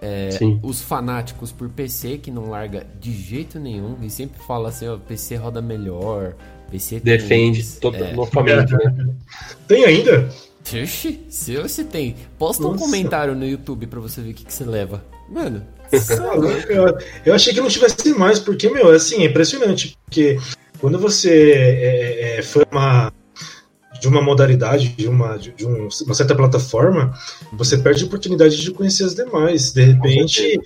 [0.00, 0.28] É,
[0.62, 4.96] os fanáticos por PC que não larga de jeito nenhum e sempre fala assim, ó,
[4.96, 6.36] PC roda melhor,
[6.70, 8.90] PC defende totalmente, é.
[8.90, 9.14] né?
[9.66, 10.28] Tem ainda?
[10.60, 12.76] Oxi, se você tem, posta Nossa.
[12.76, 15.02] um comentário no YouTube para você ver o que, que você leva.
[15.28, 15.66] Mano,
[16.68, 19.96] eu, eu achei que não tivesse mais, porque, meu, assim, é impressionante.
[20.04, 20.38] Porque
[20.80, 22.42] quando você é, é, é
[24.00, 27.12] de uma modalidade, de, uma, de, um, uma certa plataforma,
[27.52, 29.72] você perde a oportunidade de conhecer as demais.
[29.72, 30.60] De repente,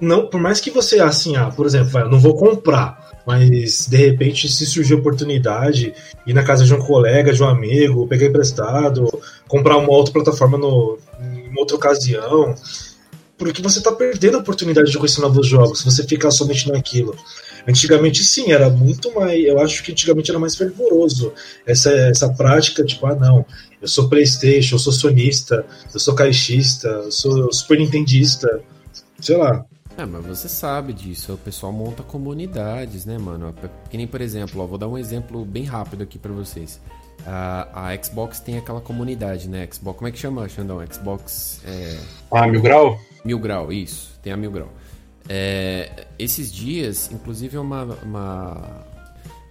[0.00, 3.86] não, por mais que você, assim, ah, por exemplo, vai, eu não vou comprar, mas
[3.86, 5.94] de repente, se surgir oportunidade,
[6.26, 9.06] ir na casa de um colega, de um amigo, pegar emprestado,
[9.46, 12.54] comprar uma outra plataforma no, em outra ocasião
[13.38, 17.16] porque você está perdendo a oportunidade de conhecer novos jogos se você ficar somente naquilo.
[17.66, 19.44] Antigamente, sim, era muito mais.
[19.44, 21.32] Eu acho que antigamente era mais fervoroso
[21.64, 23.46] essa, essa prática, tipo, ah, não,
[23.80, 28.60] eu sou PlayStation, eu sou sonista, eu sou caixista, eu sou super nintendista,
[29.20, 29.64] sei lá.
[29.96, 33.54] É, mas você sabe disso, o pessoal monta comunidades, né, mano?
[33.90, 36.80] Que nem, por exemplo, ó, vou dar um exemplo bem rápido aqui para vocês.
[37.26, 39.68] A, a, Xbox tem aquela comunidade, né?
[39.70, 40.80] Xbox, como é que chama, Xandão?
[40.90, 41.60] Xbox.
[41.64, 41.98] É...
[42.30, 42.98] Ah, Mil Grau?
[43.28, 44.72] Mil Grau, isso, tem a Mil Grau.
[45.28, 48.86] É, esses dias, inclusive, é uma, uma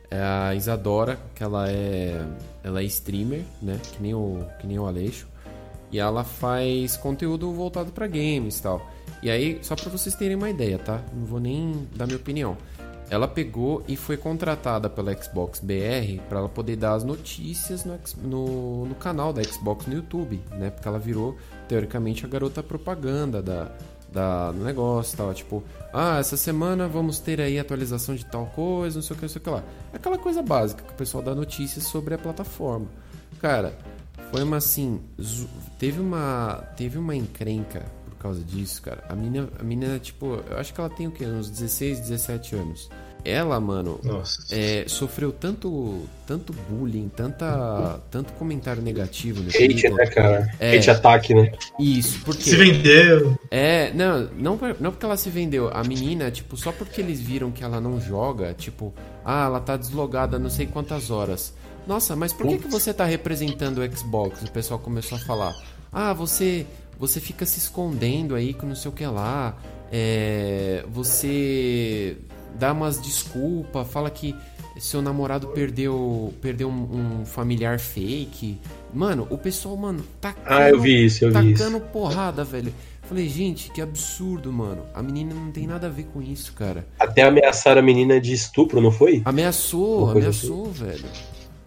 [0.10, 2.26] é a Isadora, que ela é,
[2.64, 3.80] ela é streamer, né?
[3.84, 5.28] Que nem o, que nem o Aleixo.
[5.92, 8.92] E ela faz conteúdo voltado para games e tal.
[9.22, 11.00] E aí, só para vocês terem uma ideia, tá?
[11.14, 12.58] Não vou nem dar minha opinião.
[13.12, 18.00] Ela pegou e foi contratada pela Xbox BR para ela poder dar as notícias no,
[18.24, 20.72] no, no, canal da Xbox no YouTube, né?
[20.72, 21.38] Porque ela virou,
[21.68, 23.72] teoricamente, a garota propaganda da,
[24.12, 25.34] da, do negócio tal.
[25.34, 25.64] Tipo,
[25.94, 29.30] ah, essa semana vamos ter aí atualização de tal coisa, não sei o que, não
[29.30, 29.64] sei o que lá.
[29.94, 32.88] Aquela coisa básica que o pessoal dá notícias sobre a plataforma.
[33.40, 33.78] Cara,
[34.32, 35.02] foi uma assim.
[35.78, 39.04] Teve uma, teve uma encrenca por causa disso, cara.
[39.08, 41.26] A menina, a menina, tipo, eu acho que ela tem o quê?
[41.26, 42.90] Uns 16, 17 anos.
[43.30, 44.00] Ela, mano,
[44.50, 50.50] é, sofreu tanto, tanto bullying, tanta, tanto comentário negativo no Hate, né, cara?
[50.60, 51.52] É, Hate ataque, né?
[51.78, 52.44] Isso, porque...
[52.44, 53.38] Se vendeu.
[53.52, 55.70] É, não, não, não porque ela se vendeu.
[55.74, 58.94] A menina, tipo, só porque eles viram que ela não joga, tipo,
[59.26, 61.54] ah, ela tá deslogada não sei quantas horas.
[61.86, 64.42] Nossa, mas por que, que você tá representando o Xbox?
[64.44, 65.54] O pessoal começou a falar.
[65.92, 66.66] Ah, você
[67.00, 69.56] você fica se escondendo aí com não sei o que lá.
[69.92, 72.18] É, você
[72.56, 74.36] dá umas desculpas, fala que
[74.80, 78.60] seu namorado perdeu perdeu um, um, familiar fake.
[78.94, 81.80] Mano, o pessoal, mano, tacando, ah, eu vi isso, eu tacando vi isso.
[81.92, 82.74] porrada, velho.
[83.04, 84.84] Falei, gente, que absurdo, mano.
[84.94, 86.86] A menina não tem nada a ver com isso, cara.
[87.00, 89.22] Até ameaçaram a menina de estupro, não foi?
[89.24, 90.86] Ameaçou, ameaçou, assim.
[90.86, 91.06] velho.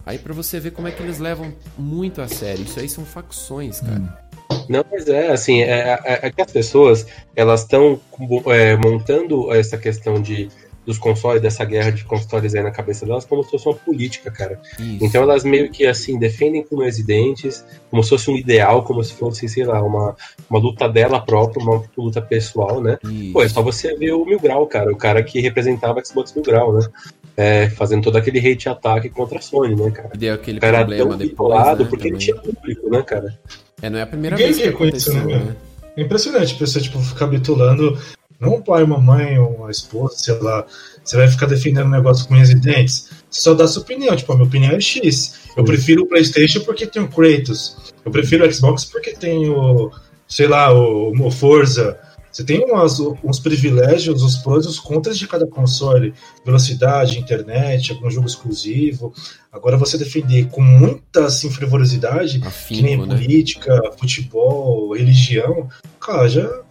[0.05, 2.63] Aí para você ver como é que eles levam muito a sério.
[2.63, 3.99] Isso aí são facções, cara.
[3.99, 4.31] Hum.
[4.67, 7.99] Não, mas é assim, é, é, é que as pessoas elas estão
[8.47, 10.49] é, montando essa questão de
[10.85, 14.31] dos consoles, dessa guerra de consoles aí na cabeça delas, como se fosse uma política,
[14.31, 14.59] cara.
[14.79, 14.97] Isso.
[15.05, 19.03] Então elas meio que assim defendem com e dentes, como se fosse um ideal, como
[19.03, 20.15] se fosse, sei lá, uma,
[20.49, 22.97] uma luta dela própria, uma luta pessoal, né?
[23.03, 23.33] Isso.
[23.33, 26.43] Pô, é só você ver o Mil Grau, cara, o cara que representava Xbox Mil
[26.43, 26.85] Grau, né?
[27.37, 30.09] É, fazendo todo aquele hate ataque contra a Sony, né, cara?
[30.17, 32.07] Deu aquele o cara problema depois, né, porque também.
[32.09, 33.39] ele tinha público, né, cara?
[33.81, 35.37] É, não é a primeira Ninguém vez que aconteceu, isso, né?
[35.37, 35.55] né?
[35.95, 37.97] É impressionante a pessoa, tipo, ficar bitulando,
[38.41, 40.65] não o pai, uma mãe ou uma esposa, sei lá,
[41.03, 43.07] você vai ficar defendendo um negócio com unhas e dentes.
[43.29, 45.41] Você só dá sua opinião, tipo, a minha opinião é X.
[45.55, 47.77] Eu prefiro o Playstation porque tem o Kratos.
[48.03, 49.91] Eu prefiro o Xbox porque tem o,
[50.27, 51.99] sei lá, o, o Forza.
[52.31, 56.13] Você tem umas, uns privilégios, os prós e os contras de cada console.
[56.45, 59.13] Velocidade, internet, algum jogo exclusivo.
[59.51, 63.05] Agora você defender com muita assim, frivolosidade, Afinco, que nem né?
[63.05, 65.69] política, futebol, religião,
[65.99, 66.61] cara, já.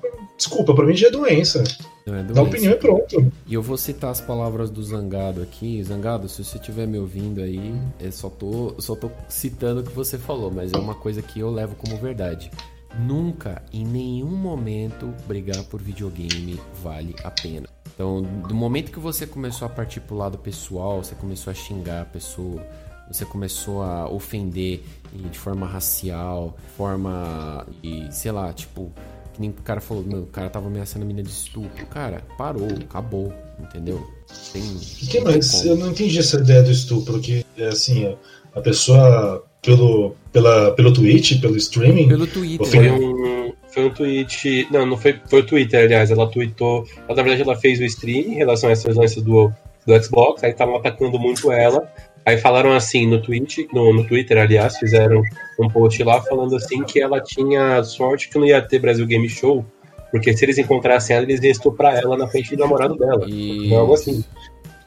[0.40, 1.62] Desculpa, pra mim já é doença.
[2.06, 2.32] Não é doença.
[2.32, 3.30] Dá opinião e pronto.
[3.46, 5.84] E eu vou citar as palavras do Zangado aqui.
[5.84, 9.92] Zangado, se você estiver me ouvindo aí, eu só tô, só tô citando o que
[9.92, 12.50] você falou, mas é uma coisa que eu levo como verdade.
[12.98, 17.68] nunca, em nenhum momento, brigar por videogame vale a pena.
[17.94, 22.02] Então, do momento que você começou a partir pro lado pessoal, você começou a xingar
[22.02, 22.62] a pessoa,
[23.10, 24.82] você começou a ofender
[25.12, 28.90] de forma racial, forma e sei lá, tipo,
[29.32, 31.86] que nem o cara falou, meu, o cara tava ameaçando a menina de estupro.
[31.86, 34.06] Cara, parou, acabou, entendeu?
[34.52, 34.62] Tem,
[35.08, 35.64] que mais?
[35.64, 38.16] Eu não entendi essa ideia do estupro, que é assim,
[38.54, 42.08] a pessoa pelo, pela, pelo Twitch, pelo streaming.
[42.08, 42.66] Pelo Twitter.
[42.66, 44.68] Foi um, foi um tweet.
[44.70, 46.10] Não, não foi, foi o Twitter, aliás.
[46.10, 46.86] Ela tweetou.
[47.08, 49.52] Ela, na verdade, ela fez o stream em relação a essas lances do,
[49.86, 50.42] do Xbox.
[50.42, 51.92] Aí estavam atacando muito ela.
[52.24, 55.22] Aí falaram assim no Twitch, no, no Twitter, aliás, fizeram
[55.58, 59.28] um post lá falando assim que ela tinha sorte que não ia ter Brasil Game
[59.28, 59.64] Show.
[60.10, 63.24] Porque se eles encontrassem ela, eles iam estuprar ela na frente do namorado dela.
[63.28, 63.72] E...
[63.74, 64.24] Algo assim.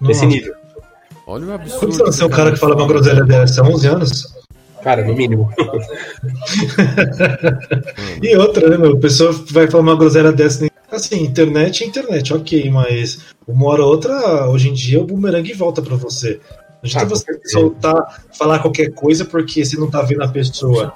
[0.02, 0.54] Desse nível.
[1.26, 1.80] Olha o absurdo.
[1.80, 3.62] Quando você é o cara que fala uma groselha dessa?
[3.62, 4.44] Há 11 anos?
[4.84, 5.50] Cara, no mínimo.
[8.22, 8.92] e outra, né, meu?
[8.92, 10.68] A pessoa vai falar uma groselha dessa.
[10.92, 15.52] Assim, internet é internet, ok, mas uma hora ou outra, hoje em dia, o boomerang
[15.54, 16.40] volta para você.
[16.84, 20.94] Não adianta ah, você soltar, falar qualquer coisa porque você não tá vendo a pessoa.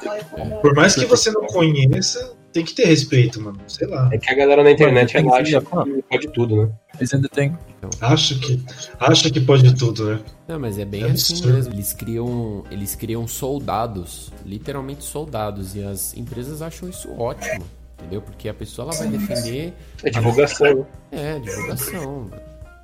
[0.61, 3.57] Por mais que você não conheça, tem que ter respeito, mano.
[3.67, 4.09] Sei lá.
[4.11, 6.69] É que a galera na internet ela acha que pode tudo, né?
[6.97, 7.57] Eles ainda tem.
[8.01, 8.61] Acha que,
[8.99, 10.19] acha que pode tudo, né?
[10.45, 11.53] Não, mas é bem é assim absurdo.
[11.53, 11.73] mesmo.
[11.73, 17.63] Eles criam, eles criam soldados, literalmente soldados, e as empresas acham isso ótimo,
[17.97, 18.21] entendeu?
[18.21, 19.73] Porque a pessoa ela vai defender.
[20.03, 20.85] É divulgação.
[21.13, 21.15] A...
[21.15, 22.29] É, divulgação.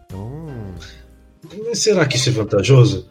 [0.06, 0.48] Então.
[1.74, 3.08] Será que isso é vantajoso?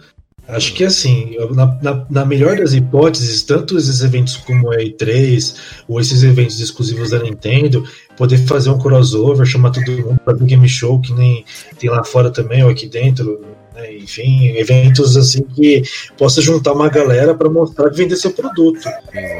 [0.48, 5.56] Acho que assim, na, na, na, melhor das hipóteses, tanto esses eventos como a E3,
[5.86, 7.84] ou esses eventos exclusivos da Nintendo,
[8.16, 11.44] poder fazer um crossover, chamar todo mundo para o Game Show, que nem
[11.78, 13.40] tem lá fora também, ou aqui dentro,
[13.72, 13.94] né?
[13.94, 15.84] enfim, eventos assim que
[16.18, 18.82] possa juntar uma galera para mostrar e vender seu produto.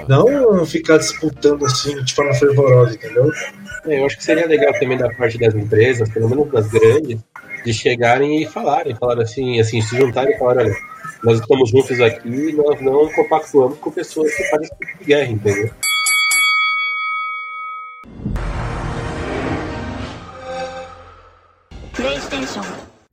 [0.09, 3.29] Não ficar disputando assim de forma fervorosa, entendeu?
[3.87, 7.19] É, eu acho que seria legal também da parte das empresas, pelo menos das grandes,
[7.65, 10.75] de chegarem e falarem, falar assim, assim, se juntarem e falar, olha,
[11.23, 15.31] nós estamos juntos aqui e nós não compactuamos com pessoas que fazem tipo de guerra,
[15.31, 15.71] entendeu?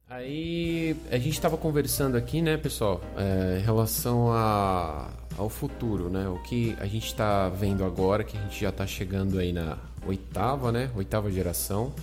[0.10, 6.28] Aí a gente estava conversando aqui, né, pessoal, é, em relação a, ao futuro, né?
[6.28, 9.78] O que a gente está vendo agora, que a gente já está chegando aí na
[10.06, 10.90] oitava, né?
[10.96, 11.94] Oitava geração.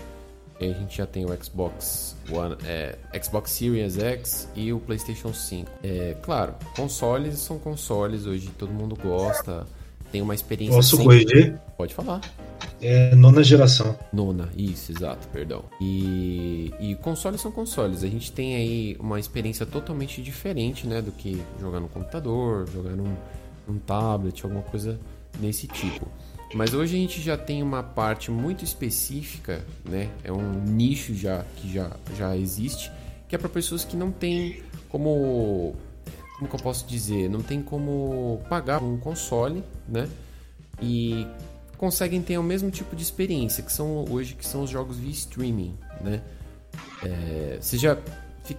[0.58, 5.32] E a gente já tem o Xbox One, é, Xbox Series X e o PlayStation
[5.32, 5.70] 5.
[5.82, 9.66] É, claro, consoles são consoles, hoje todo mundo gosta,
[10.10, 10.76] tem uma experiência.
[10.76, 11.24] Posso sempre...
[11.24, 11.58] corrigir?
[11.76, 12.20] Pode falar.
[12.80, 13.98] É nona geração.
[14.12, 15.64] Nona, isso, exato, perdão.
[15.80, 18.02] E, e consoles são consoles.
[18.02, 22.90] A gente tem aí uma experiência totalmente diferente, né, do que jogar no computador, jogar
[22.90, 23.14] num,
[23.66, 24.98] num tablet, alguma coisa
[25.38, 26.06] nesse tipo.
[26.54, 30.10] Mas hoje a gente já tem uma parte muito específica, né?
[30.22, 32.90] É um nicho já que já, já existe,
[33.28, 35.74] que é para pessoas que não têm como
[36.36, 40.08] como que eu posso dizer, não tem como pagar um console, né?
[40.80, 41.26] E
[41.78, 45.10] conseguem ter o mesmo tipo de experiência que são hoje que são os jogos via
[45.10, 46.22] streaming, né?
[47.02, 47.96] É, vocês já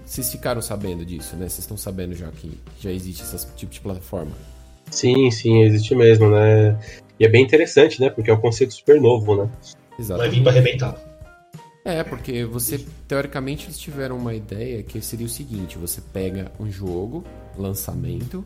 [0.06, 1.48] vocês ficaram sabendo disso, né?
[1.48, 4.32] Vocês estão sabendo já que já existe esse tipo de plataforma?
[4.92, 6.78] Sim, sim, existe mesmo, né?
[7.20, 8.10] E é bem interessante, né?
[8.10, 9.50] Porque é um conceito super novo, né?
[10.00, 10.30] Exatamente.
[10.30, 11.18] Vai vir para arrebentar.
[11.84, 16.70] É, porque você, teoricamente, eles tiveram uma ideia que seria o seguinte: você pega um
[16.70, 17.24] jogo,
[17.58, 18.46] lançamento,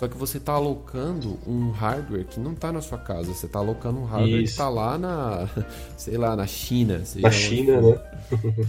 [0.00, 3.34] só que você está alocando um hardware que não está na sua casa.
[3.34, 4.44] Você está alocando um hardware isso.
[4.44, 5.46] que está lá na,
[5.94, 7.02] sei lá, na China.
[7.16, 8.00] Na China, né?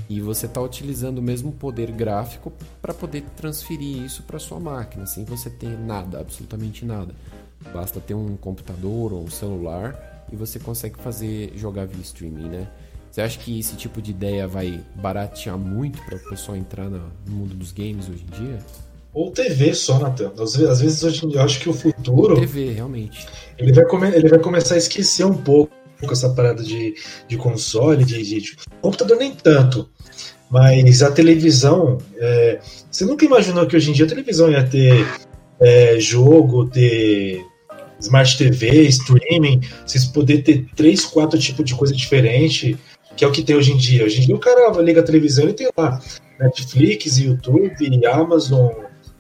[0.10, 5.06] e você está utilizando o mesmo poder gráfico para poder transferir isso para sua máquina,
[5.06, 7.16] sem você ter nada, absolutamente nada.
[7.74, 12.68] Basta ter um computador ou um celular e você consegue fazer jogar via streaming, né?
[13.12, 17.12] Você acha que esse tipo de ideia vai baratear muito para o pessoal entrar no
[17.28, 18.60] mundo dos games hoje em dia?
[19.14, 20.32] Ou TV só, Natan.
[20.40, 22.36] Às vezes, às vezes hoje eu acho que o futuro.
[22.36, 23.28] TV, realmente.
[23.58, 25.74] Ele vai, come, ele vai começar a esquecer um pouco
[26.10, 26.96] essa parada de,
[27.28, 29.90] de console, de, de, computador nem tanto.
[30.50, 31.98] Mas a televisão.
[32.18, 32.60] É,
[32.90, 35.06] você nunca imaginou que hoje em dia a televisão ia ter
[35.60, 37.46] é, jogo, ter
[38.02, 42.78] Smart TV, streaming, vocês poder ter três, quatro tipos de coisa diferente,
[43.16, 44.04] que é o que tem hoje em dia.
[44.04, 46.02] Hoje em dia o cara liga a televisão e tem lá
[46.40, 47.72] Netflix, YouTube,
[48.12, 48.72] Amazon,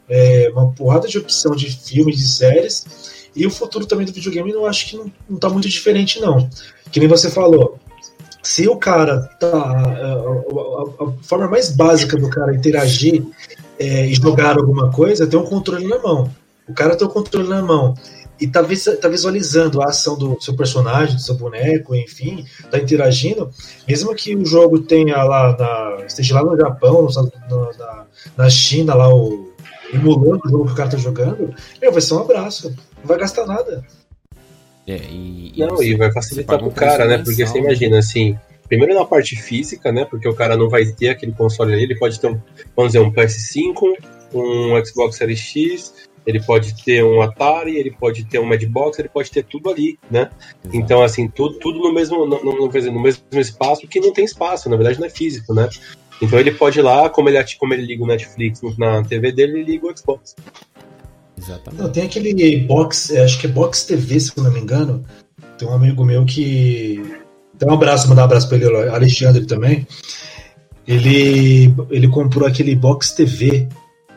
[0.09, 3.21] é, uma porrada de opção de filmes, de séries.
[3.35, 6.49] E o futuro também do videogame eu acho que não, não tá muito diferente, não.
[6.91, 7.77] Que nem você falou.
[8.43, 9.47] Se o cara tá.
[9.47, 13.23] A, a, a forma mais básica do cara interagir
[13.79, 16.29] é, e jogar alguma coisa é ter um controle na mão.
[16.67, 17.93] O cara tem o controle na mão
[18.41, 18.61] e tá,
[18.99, 23.51] tá, visualizando a ação do seu personagem, do seu boneco, enfim, tá interagindo,
[23.87, 27.07] mesmo que o jogo tenha lá, na, esteja lá no Japão,
[27.49, 29.51] no, na, na China, lá o
[29.93, 33.19] emulando o jogo que o cara tá jogando, meu, vai ser um abraço, não vai
[33.19, 33.85] gastar nada.
[34.87, 37.17] É, e, e não, você, e vai facilitar pro cara, né?
[37.19, 38.37] Porque você imagina assim,
[38.67, 40.05] primeiro na parte física, né?
[40.05, 42.39] Porque o cara não vai ter aquele console ali, ele pode ter um,
[42.75, 43.75] vamos dizer, um PS5,
[44.33, 45.93] um Xbox Series X,
[46.25, 49.97] ele pode ter um Atari, ele pode ter um Madbox, ele pode ter tudo ali,
[50.09, 50.29] né?
[50.63, 50.77] Exato.
[50.77, 54.69] Então, assim, tudo, tudo no mesmo, no, no, no, mesmo espaço, que não tem espaço,
[54.69, 55.67] na verdade não é físico, né?
[56.21, 59.59] Então ele pode ir lá, como ele, como ele liga o Netflix na TV dele,
[59.59, 60.35] ele liga o Xbox.
[61.37, 61.81] Exatamente.
[61.81, 65.03] Não, tem aquele box, é, acho que é Box TV, se eu não me engano.
[65.57, 67.03] Tem um amigo meu que.
[67.57, 69.87] Tem um abraço, mandar um abraço pra ele, Alexandre também.
[70.87, 73.67] Ele, ele comprou aquele Box TV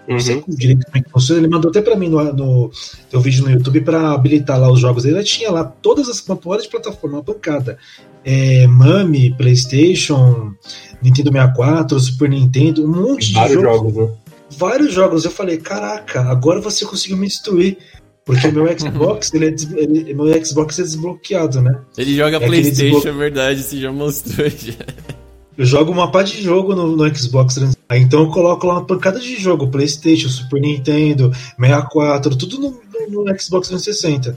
[0.06, 0.14] Uhum.
[0.14, 1.40] Não sei direito como é que funciona.
[1.40, 2.70] Ele mandou até pra mim no, no
[3.10, 6.64] teu vídeo no YouTube pra habilitar lá os jogos Ele tinha lá todas as porras
[6.64, 7.78] de plataforma, uma pancada.
[8.24, 10.54] É, Mami, PlayStation,
[11.02, 13.94] Nintendo 64, Super Nintendo, um monte Vários de jogos.
[13.94, 14.16] jogos né?
[14.56, 15.24] Vários jogos.
[15.24, 17.78] Eu falei, caraca, agora você conseguiu me instruir.
[18.24, 21.78] Porque meu Xbox, ele é, ele, meu Xbox é desbloqueado, né?
[21.96, 23.10] Ele joga é PlayStation, desblo...
[23.10, 24.74] é verdade, você já mostrou já.
[25.56, 27.96] Eu jogo uma pá de jogo no, no Xbox 360.
[27.96, 33.24] Então eu coloco lá uma pancada de jogo, Playstation, Super Nintendo, 64, tudo no, no,
[33.24, 34.36] no Xbox 360.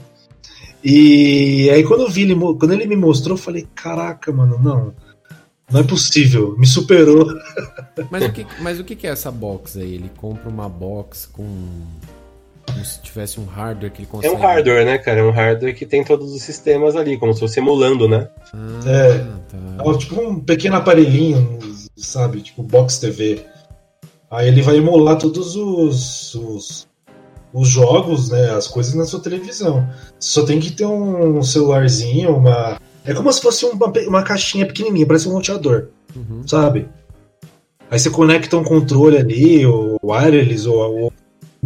[0.84, 4.94] E aí quando eu vi ele, quando ele me mostrou, eu falei, caraca, mano, não.
[5.70, 7.26] Não é possível, me superou.
[8.10, 9.96] Mas o que, mas o que é essa box aí?
[9.96, 11.44] Ele compra uma box com
[12.78, 14.32] como se tivesse um hardware que ele consegue.
[14.32, 15.20] É um hardware, né, cara?
[15.20, 18.28] É um hardware que tem todos os sistemas ali, como se fosse emulando, né?
[18.54, 19.18] Ah, é.
[19.48, 19.90] Tá.
[19.90, 19.98] é.
[19.98, 21.58] Tipo um pequeno aparelhinho,
[21.96, 22.40] sabe?
[22.40, 23.44] Tipo Box TV.
[24.30, 26.88] Aí ele vai emular todos os, os,
[27.52, 28.50] os jogos, né?
[28.50, 29.88] As coisas na sua televisão.
[30.20, 32.80] Só tem que ter um celularzinho, uma.
[33.04, 36.46] É como se fosse uma, uma caixinha pequenininha, parece um roteador, uhum.
[36.46, 36.88] sabe?
[37.90, 41.12] Aí você conecta um controle ali, o wireless ou, ou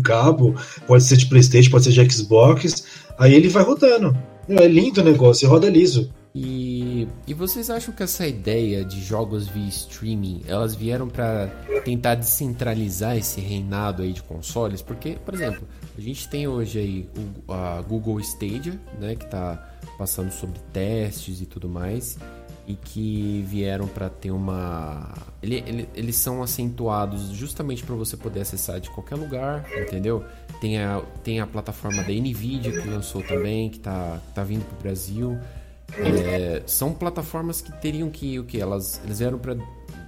[0.03, 0.55] cabo,
[0.87, 2.85] pode ser de PlayStation, pode ser de Xbox,
[3.19, 4.17] aí ele vai rodando.
[4.49, 6.11] É lindo o negócio, roda liso.
[6.35, 11.49] E, e vocês acham que essa ideia de jogos via streaming, elas vieram para
[11.85, 14.81] tentar descentralizar esse reinado aí de consoles?
[14.81, 17.09] Porque, por exemplo, a gente tem hoje aí
[17.47, 22.19] o, a Google Stadia, né, que está passando sobre testes e tudo mais
[22.67, 25.13] e que vieram para ter uma.
[25.43, 30.25] Ele, ele, eles são acentuados justamente para você poder acessar de qualquer lugar, entendeu?
[30.61, 34.77] Tem a, tem a plataforma da Nvidia que lançou também, que tá, tá vindo pro
[34.79, 35.39] Brasil.
[35.99, 39.57] É, são plataformas que teriam que o que elas eles vieram para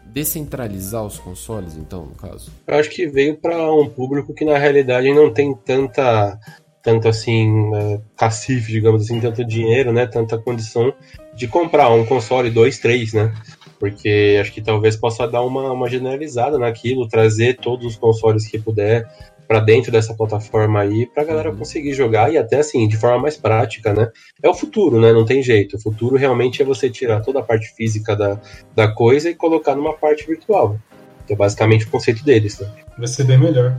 [0.07, 2.53] descentralizar os consoles, então, no caso.
[2.69, 6.39] Eu acho que veio para um público que na realidade não tem tanta
[6.81, 10.93] tanto assim, é, cacife, digamos assim, tanto dinheiro, né, tanta condição
[11.35, 13.35] de comprar um console 2, 3, né?
[13.79, 18.59] Porque acho que talvez possa dar uma, uma generalizada naquilo, trazer todos os consoles que
[18.59, 19.07] puder
[19.47, 21.57] para dentro dessa plataforma aí, pra galera uhum.
[21.59, 24.11] conseguir jogar e até assim, de forma mais prática, né?
[24.43, 25.13] É o futuro, né?
[25.13, 25.77] Não tem jeito.
[25.77, 28.41] O futuro realmente é você tirar toda a parte física da,
[28.75, 30.79] da coisa e colocar numa parte virtual.
[31.27, 32.69] Que é basicamente o conceito deles, né?
[32.99, 33.77] Vai ser bem melhor.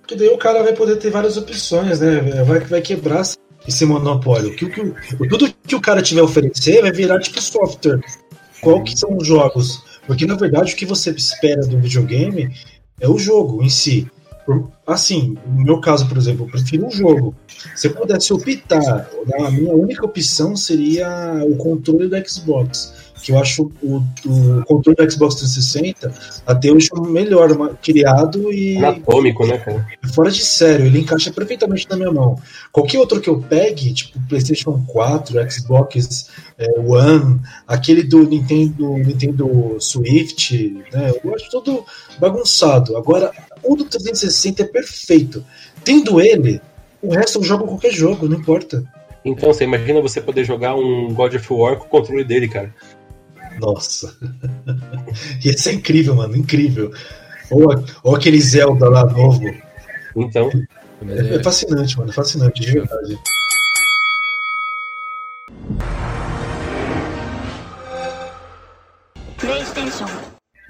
[0.00, 2.20] Porque daí o cara vai poder ter várias opções, né?
[2.44, 3.24] Vai, vai quebrar
[3.66, 4.54] esse monopólio.
[4.54, 8.00] Que, que, tudo que o cara tiver a oferecer vai virar tipo software.
[8.60, 9.82] Qual que são os jogos?
[10.06, 12.50] Porque na verdade o que você espera do videogame
[13.00, 14.10] é o jogo em si.
[14.86, 17.34] Assim, no meu caso, por exemplo, eu prefiro um jogo.
[17.74, 19.08] Se eu pudesse optar,
[19.40, 21.08] a minha única opção seria
[21.44, 26.12] o controle do Xbox que eu acho o, o controle do Xbox 360
[26.46, 28.76] até hoje o melhor criado e.
[28.78, 29.86] Anatômico, né, cara?
[30.14, 32.38] Fora de sério, ele encaixa perfeitamente na minha mão.
[32.70, 39.76] Qualquer outro que eu pegue, tipo PlayStation 4, Xbox é, One, aquele do Nintendo, Nintendo
[39.80, 41.12] Swift, né?
[41.24, 41.84] Eu acho todo
[42.18, 42.96] bagunçado.
[42.96, 43.30] Agora,
[43.62, 45.44] o do 360 é perfeito.
[45.84, 46.60] Tendo ele,
[47.02, 48.84] o resto eu jogo qualquer jogo, não importa.
[49.24, 52.72] Então, você imagina você poder jogar um God of War com o controle dele, cara.
[53.58, 54.16] Nossa.
[55.44, 56.92] Ia ser incrível, mano, incrível.
[57.50, 57.68] Ou,
[58.02, 59.42] ou aquele Zelda lá novo.
[60.16, 60.50] Então.
[61.08, 63.18] É, é fascinante, mano, fascinante, de verdade.
[69.38, 70.06] PlayStation.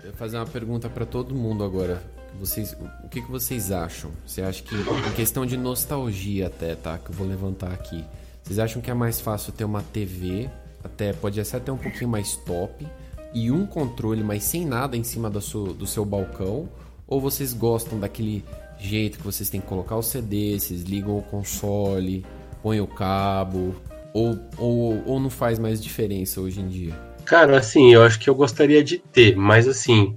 [0.03, 2.03] Vou fazer uma pergunta para todo mundo agora.
[2.39, 4.11] Vocês, o que, que vocês acham?
[4.26, 6.99] Você acha que, em questão de nostalgia até, tá?
[6.99, 8.05] Que eu vou levantar aqui.
[8.43, 10.51] Vocês acham que é mais fácil ter uma TV
[10.87, 12.87] até pode ser até um pouquinho mais top
[13.34, 16.68] e um controle, mas sem nada em cima do seu, do seu balcão?
[17.07, 18.45] Ou vocês gostam daquele
[18.78, 22.24] jeito que vocês têm que colocar o CD, vocês ligam o console,
[22.62, 23.74] põe o cabo,
[24.12, 26.99] ou, ou, ou não faz mais diferença hoje em dia?
[27.24, 30.16] Cara, assim, eu acho que eu gostaria de ter, mas assim,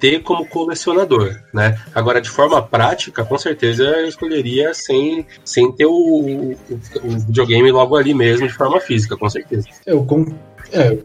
[0.00, 1.78] ter como colecionador, né?
[1.94, 6.56] Agora, de forma prática, com certeza eu escolheria sem, sem ter o, o,
[7.04, 9.68] o videogame logo ali mesmo, de forma física, com certeza.
[9.86, 10.34] Eu, com,
[10.72, 10.96] é,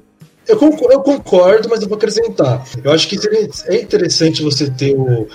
[0.47, 2.65] eu, concordo, eu concordo, mas eu vou acrescentar.
[2.81, 3.19] Eu acho que
[3.67, 5.27] é interessante você ter o,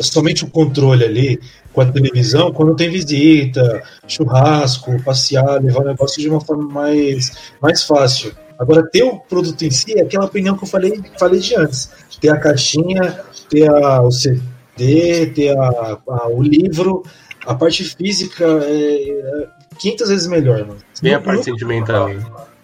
[0.00, 1.40] somente o controle ali
[1.72, 7.52] com a televisão quando tem visita, churrasco, passear, levar o negócio de uma forma mais,
[7.60, 8.34] mais fácil.
[8.58, 11.90] Agora, ter o produto em si é aquela opinião que eu falei, falei de antes.
[12.20, 17.02] Ter a caixinha, ter a, o CD, ter a, a, o livro,
[17.44, 19.48] a parte física é, é
[19.78, 20.60] 500 vezes melhor.
[20.60, 20.78] Mano.
[21.00, 22.10] Tem a parte sentimental.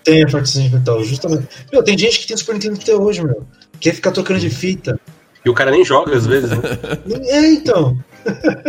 [0.03, 1.47] Tem a parte sentimental, justamente.
[1.73, 3.47] Meu, tem gente que tem Super Nintendo até hoje, meu.
[3.79, 4.99] Quer ficar trocando de fita.
[5.45, 6.59] E o cara nem joga às vezes, né?
[7.29, 7.97] É, então.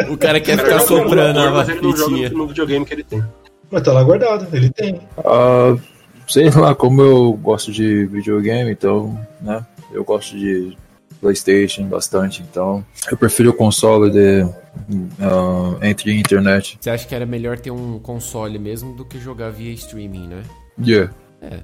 [0.09, 3.23] O cara quer ficar soprando a mas ele não joga no videogame que ele tem.
[3.71, 4.95] Mas tá lá guardado, ele tem.
[5.17, 5.79] Uh,
[6.27, 9.65] sei lá, como eu gosto de videogame, então, né?
[9.91, 10.75] Eu gosto de
[11.21, 16.77] PlayStation bastante, então eu prefiro o console de uh, entre internet.
[16.79, 20.43] Você acha que era melhor ter um console mesmo do que jogar via streaming, né?
[20.83, 21.13] Yeah.
[21.41, 21.59] É.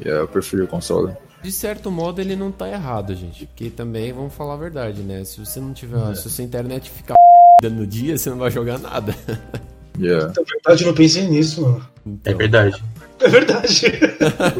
[0.00, 1.14] Yeah, eu prefiro o console.
[1.42, 3.46] De certo modo ele não tá errado, gente.
[3.46, 5.24] Porque também, vamos falar a verdade, né?
[5.24, 5.98] Se você não tiver.
[6.10, 6.14] É.
[6.14, 7.16] Se a sua internet ficar
[7.62, 9.14] no dia, você não vai jogar nada.
[9.98, 10.28] Yeah.
[10.28, 11.86] Na verdade, eu não pensei nisso, mano.
[12.06, 12.32] Então...
[12.32, 12.82] É verdade.
[13.20, 13.92] É verdade.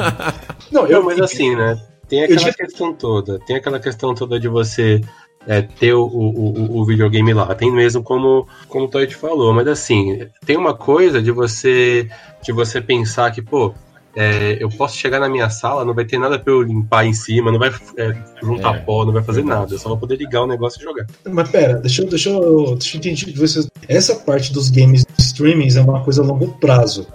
[0.70, 1.80] não, eu, mas assim, né?
[2.09, 2.55] Tem aquela eu...
[2.55, 3.38] questão toda.
[3.40, 5.00] Tem aquela questão toda de você
[5.46, 7.55] é, ter o, o, o, videogame lá.
[7.55, 12.09] Tem mesmo como, como o Toy falou, mas assim, tem uma coisa de você
[12.42, 13.72] de você pensar que, pô,
[14.14, 17.14] é, eu posso chegar na minha sala, não vai ter nada pra eu limpar em
[17.14, 19.74] cima, não vai é, juntar é, pó, não vai fazer nada.
[19.74, 21.07] Eu só vou poder ligar o negócio e jogar.
[21.28, 23.32] Mas pera, deixa eu, deixa deixa eu entender.
[23.38, 27.07] Você, essa parte dos games streamings é uma coisa a longo prazo.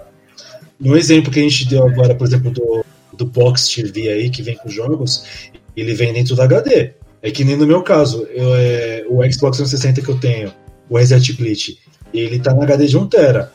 [0.78, 4.42] No exemplo que a gente deu agora, por exemplo, do, do Box TV aí, que
[4.42, 6.92] vem com jogos, ele vem dentro do HD.
[7.20, 10.52] É que nem no meu caso, eu, é, o Xbox 360 que eu tenho,
[10.88, 11.76] o Reset Glitch,
[12.14, 13.48] ele tá na HD de 1TB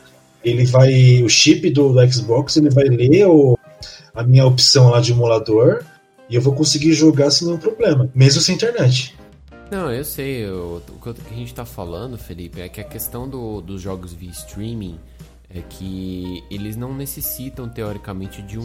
[0.44, 1.22] ele vai.
[1.22, 3.58] O chip do, do Xbox ele vai ler o,
[4.14, 5.82] a minha opção lá de emulador
[6.28, 9.16] e eu vou conseguir jogar sem nenhum problema, mesmo sem internet.
[9.70, 10.44] Não, eu sei.
[10.44, 14.12] Eu, o que a gente tá falando, Felipe, é que a questão do, dos jogos
[14.12, 14.98] via streaming
[15.48, 18.64] é que eles não necessitam, teoricamente, de um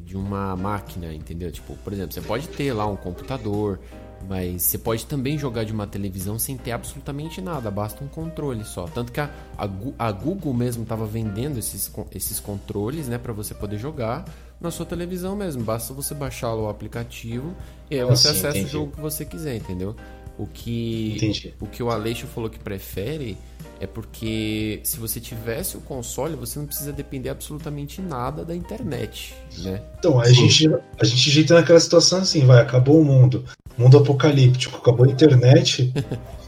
[0.00, 1.50] de uma máquina, entendeu?
[1.50, 3.78] Tipo, por exemplo, você pode ter lá um computador,
[4.26, 8.64] mas você pode também jogar de uma televisão sem ter absolutamente nada, basta um controle
[8.64, 8.86] só.
[8.86, 9.68] Tanto que a, a,
[9.98, 14.24] a Google mesmo estava vendendo esses, esses controles, né, para você poder jogar
[14.60, 15.62] na sua televisão mesmo.
[15.62, 17.54] Basta você baixar o aplicativo
[17.90, 18.66] e aí você assim, acessa entendi.
[18.66, 19.94] o jogo que você quiser, entendeu?
[20.38, 21.54] O que, entendi.
[21.60, 23.36] o que o Aleixo falou que prefere
[23.80, 29.34] é porque se você tivesse o console, você não precisa depender absolutamente nada da internet,
[29.58, 29.82] né?
[29.98, 30.68] Então, a gente,
[31.00, 33.44] a gente já tá naquela situação assim, vai, acabou o mundo,
[33.76, 35.92] mundo apocalíptico, acabou a internet,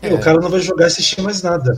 [0.02, 0.08] é.
[0.10, 1.72] e o cara não vai jogar e assistir mais nada.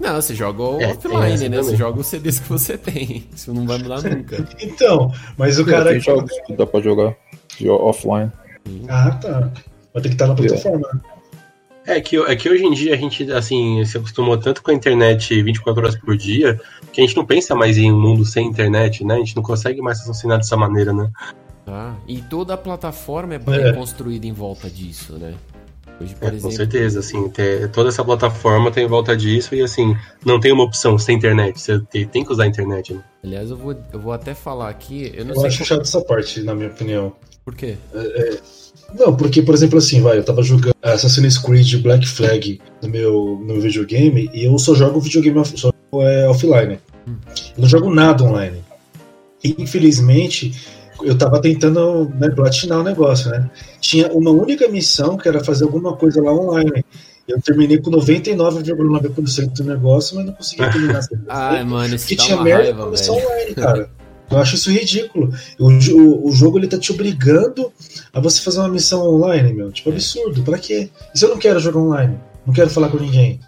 [0.00, 1.56] Não, você joga é, offline, né?
[1.58, 3.26] Você joga os CDs que você tem.
[3.34, 4.46] Isso não vai mudar nunca.
[4.60, 5.90] então, mas o cara.
[5.90, 7.16] Tem jogos que dá pra jogar
[7.68, 8.30] offline.
[8.88, 9.50] Ah, tá.
[9.92, 11.17] Vai ter que estar na plataforma.
[11.88, 14.74] É que, é que hoje em dia a gente, assim, se acostumou tanto com a
[14.74, 16.60] internet 24 horas por dia,
[16.92, 19.14] que a gente não pensa mais em um mundo sem internet, né?
[19.14, 21.10] A gente não consegue mais raciocinar dessa maneira, né?
[21.66, 23.72] Ah, e toda a plataforma é, é.
[23.72, 25.32] construída em volta disso, né?
[25.98, 26.50] Hoje, por é, exemplo...
[26.50, 30.52] Com certeza, assim, ter, toda essa plataforma tem em volta disso e, assim, não tem
[30.52, 33.02] uma opção sem internet, você tem, tem que usar a internet, né?
[33.24, 35.10] Aliás, eu vou, eu vou até falar aqui...
[35.14, 35.68] Eu, não eu sei acho como...
[35.68, 37.14] chato essa parte, na minha opinião.
[37.46, 37.76] Por quê?
[37.94, 38.38] É, é
[38.94, 43.38] não, porque, por exemplo, assim, vai, eu tava jogando Assassin's Creed Black Flag no meu,
[43.40, 46.78] no meu videogame e eu só jogo videogame off, só, é, offline.
[47.06, 47.16] Hum.
[47.56, 48.58] Eu não jogo nada online.
[49.44, 50.52] E, infelizmente,
[51.02, 53.50] eu tava tentando né, platinar o negócio, né?
[53.80, 56.84] Tinha uma única missão que era fazer alguma coisa lá online.
[57.26, 61.00] Eu terminei com 99,9% do negócio, mas não consegui terminar.
[61.28, 63.90] Ai, mano, isso Porque tinha merda raiva, online, cara.
[64.30, 65.32] Eu acho isso ridículo.
[65.58, 67.72] O, o, o, jogo ele tá te obrigando
[68.12, 69.72] a você fazer uma missão online, meu.
[69.72, 70.42] Tipo, absurdo.
[70.42, 70.90] Pra quê?
[71.14, 72.18] E se eu não quero jogar online?
[72.46, 73.40] Não quero falar com ninguém.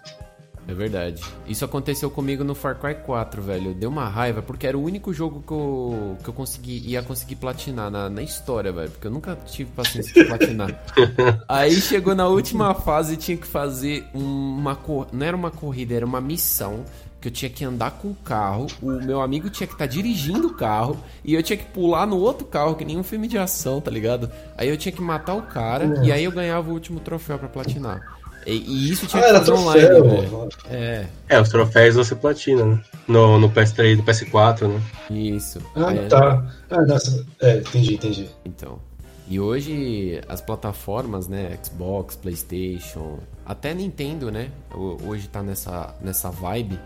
[0.67, 1.21] É verdade.
[1.47, 3.73] Isso aconteceu comigo no Far Cry 4, velho.
[3.73, 7.35] Deu uma raiva, porque era o único jogo que eu, que eu consegui, ia conseguir
[7.35, 8.89] platinar na, na história, velho.
[8.89, 10.81] Porque eu nunca tive paciência de platinar.
[11.49, 14.79] Aí chegou na última fase e tinha que fazer uma.
[15.11, 16.85] Não era uma corrida, era uma missão
[17.21, 19.91] que eu tinha que andar com o carro, o meu amigo tinha que estar tá
[19.91, 23.27] dirigindo o carro e eu tinha que pular no outro carro, que nem um filme
[23.27, 24.29] de ação, tá ligado?
[24.57, 27.47] Aí eu tinha que matar o cara e aí eu ganhava o último troféu para
[27.47, 28.01] platinar.
[28.45, 30.49] E, e isso tinha Ah, que fazer online, velho.
[30.71, 32.81] É, É, os troféus você platina, né?
[33.07, 34.81] No, no PS3 do PS4, né?
[35.11, 35.59] isso.
[35.75, 36.43] Ah, É, tá.
[36.71, 37.23] Ah, nossa.
[37.39, 38.29] É, entendi, entendi.
[38.43, 38.79] Então.
[39.29, 46.29] E hoje as plataformas, né, Xbox, PlayStation, até Nintendo, né, ho- hoje tá nessa, nessa
[46.29, 46.77] vibe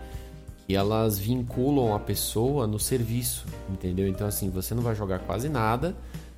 [0.66, 4.08] que elas vinculam a pessoa no serviço, entendeu?
[4.08, 5.94] Então assim, você não vai jogar quase nada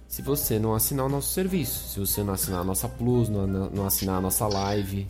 [0.09, 3.47] se você não assinar o nosso serviço, se você não assinar a nossa Plus, não,
[3.47, 5.07] não assinar a nossa Live.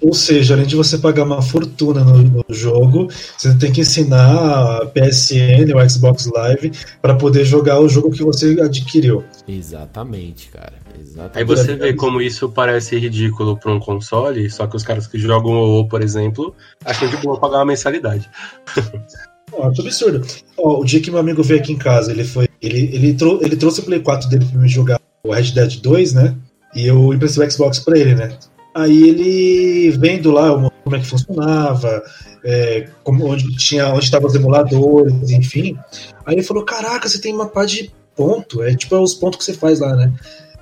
[0.00, 4.78] Ou seja, além de você pagar uma fortuna no, no jogo, você tem que ensinar
[4.78, 9.22] a PSN ou Xbox Live para poder jogar o jogo que você adquiriu.
[9.46, 10.79] Exatamente, cara.
[11.00, 11.38] Exatamente.
[11.38, 15.18] Aí você vê como isso parece ridículo pra um console, só que os caras que
[15.18, 18.28] jogam o por exemplo, acham de boa pagar uma mensalidade.
[19.52, 20.24] Ó, que absurdo.
[20.56, 22.48] Ó, o dia que meu amigo veio aqui em casa, ele foi.
[22.62, 25.80] Ele, ele, trou ele trouxe o Play 4 dele pra me jogar o Red Dead
[25.80, 26.36] 2, né?
[26.74, 28.36] E eu emprestei o Xbox pra ele, né?
[28.74, 30.52] Aí ele vendo lá
[30.84, 32.02] como é que funcionava,
[32.44, 35.76] é, como, onde tinha onde estavam os emuladores, enfim.
[36.24, 38.62] Aí ele falou: Caraca, você tem uma pá de ponto.
[38.62, 40.12] É tipo é os pontos que você faz lá, né?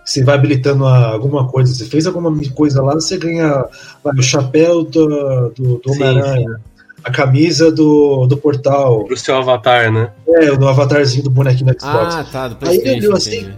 [0.08, 3.66] Você vai habilitando a- alguma coisa, você fez alguma coisa lá, você ganha
[4.02, 6.58] vai, o chapéu do, do, do Homem-Aranha,
[7.04, 10.10] a camisa do, do portal, Pro seu avatar, né?
[10.26, 12.14] é, no avatarzinho do bonequinho do Xbox.
[12.14, 13.50] Ah, tá, do Aí ele olhou assim,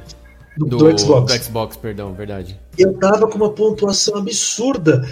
[0.56, 1.32] do, do Xbox.
[1.32, 2.58] Do Xbox, perdão, verdade.
[2.76, 5.06] Eu tava com uma pontuação absurda.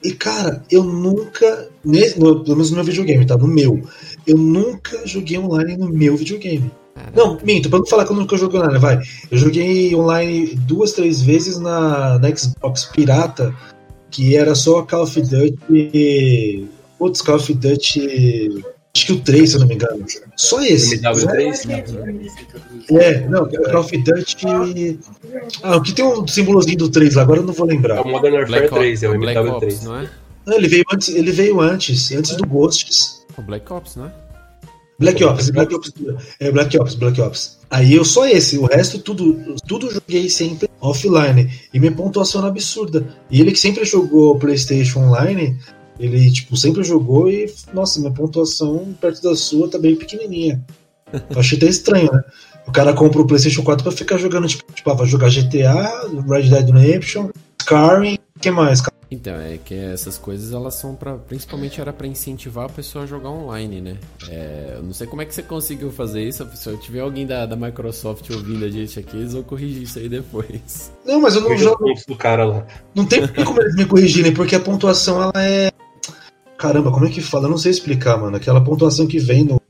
[0.00, 1.68] E, cara, eu nunca.
[1.82, 3.36] pelo menos no meu videogame, tá?
[3.36, 3.82] No meu.
[4.24, 6.70] Eu nunca joguei online no meu videogame.
[7.14, 8.98] Não, minto, pra não falar que eu nunca joguei online, vai.
[9.30, 13.54] Eu joguei online duas, três vezes na, na Xbox Pirata,
[14.10, 16.68] que era só Call of Duty.
[16.98, 18.64] Putz, Call of Duty.
[18.96, 20.04] Acho que o 3, se eu não me engano.
[20.36, 21.00] Só esse.
[21.00, 22.14] MW3?
[22.90, 25.00] É, não, Call of Duty.
[25.62, 28.00] Ah, o que tem um símbolozinho do 3 lá, agora eu não vou É lembrar.
[28.02, 29.82] o Modern Warfare Black, 3, é o Ops, Black Ops, MW3.
[29.84, 30.08] não é?
[30.46, 33.24] Não, ele veio antes, ele veio antes, antes do Ghosts.
[33.36, 34.12] O Black Ops, não é?
[35.04, 35.92] Black Ops, Black Ops,
[36.40, 37.58] é Black Ops, Black Ops.
[37.70, 42.48] Aí eu só esse, o resto tudo, tudo joguei sempre offline e minha pontuação era
[42.48, 43.06] absurda.
[43.30, 45.58] E ele que sempre jogou PlayStation Online,
[45.98, 50.64] ele tipo sempre jogou e nossa, minha pontuação perto da sua tá bem pequenininha.
[51.12, 52.22] Eu achei até estranho, né?
[52.66, 56.08] O cara compra o PlayStation 4 pra ficar jogando tipo, tipo ah, vai jogar GTA,
[56.28, 57.30] Red Dead Redemption,
[57.60, 58.82] Skyrim, que mais?
[59.10, 63.06] Então, é que essas coisas elas são para principalmente era pra incentivar a pessoa a
[63.06, 63.96] jogar online, né?
[64.28, 67.26] É, eu não sei como é que você conseguiu fazer isso, se eu tiver alguém
[67.26, 70.92] da, da Microsoft ouvindo a gente aqui, eles vão corrigir isso aí depois.
[71.04, 72.66] Não, mas eu não os jogo do cara lá.
[72.94, 75.70] Não tem como eles me corrigirem, porque a pontuação ela é.
[76.56, 77.44] Caramba, como é que fala?
[77.44, 78.36] Eu não sei explicar, mano.
[78.36, 79.60] Aquela pontuação que vem no,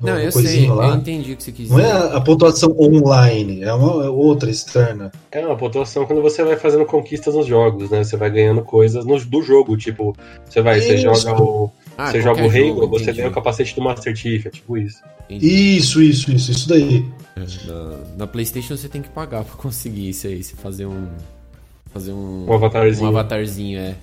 [0.00, 0.94] no não, eu sei, coisinho eu lá.
[0.96, 2.16] entendi o que você quis Não é dizer.
[2.16, 5.10] a, pontuação online, é uma é outra externa.
[5.32, 8.04] É uma pontuação quando você vai fazendo conquistas nos jogos, né?
[8.04, 11.70] Você vai ganhando coisas no, do jogo, tipo, você vai, você joga o.
[11.96, 15.00] Ah, você joga o jogo, você ganha o capacete do Master Chief, é tipo isso.
[15.30, 15.76] entendi.
[15.78, 17.02] Isso, isso, isso, isso daí.
[17.66, 21.06] Na, na PlayStation você tem que pagar pra conseguir isso aí, você fazer um
[21.90, 23.06] fazer um Um avatarzinho.
[23.06, 23.94] um avatarzinho, é.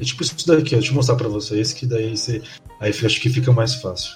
[0.00, 0.78] É tipo isso daqui, ó.
[0.78, 2.42] Deixa eu mostrar pra vocês que daí você.
[2.78, 4.12] Aí acho que fica mais fácil.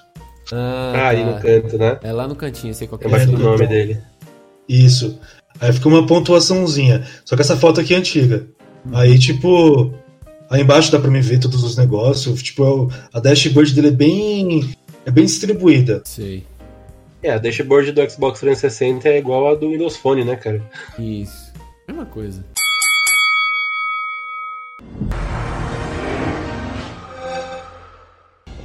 [0.51, 1.31] Ah, Ah, aí tá.
[1.31, 1.99] no canto, né?
[2.03, 3.11] É lá no cantinho, sei qual que É é.
[3.11, 3.99] mais o nome dele.
[4.69, 5.19] Isso.
[5.61, 7.07] Aí fica uma pontuaçãozinha.
[7.25, 8.47] Só que essa foto aqui é antiga.
[8.93, 9.93] Aí, tipo.
[10.51, 12.43] Aí embaixo dá pra me ver todos os negócios.
[12.43, 14.75] Tipo, é a dashboard dele é bem.
[15.07, 16.03] É bem distribuída.
[16.05, 16.45] Sei.
[17.23, 20.61] É, a dashboard do Xbox 360 é igual a do Windows Phone, né, cara?
[20.99, 21.53] Isso.
[21.87, 22.45] Mesma coisa.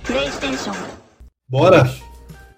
[0.04, 0.76] PlayStation.
[1.50, 1.90] Bora?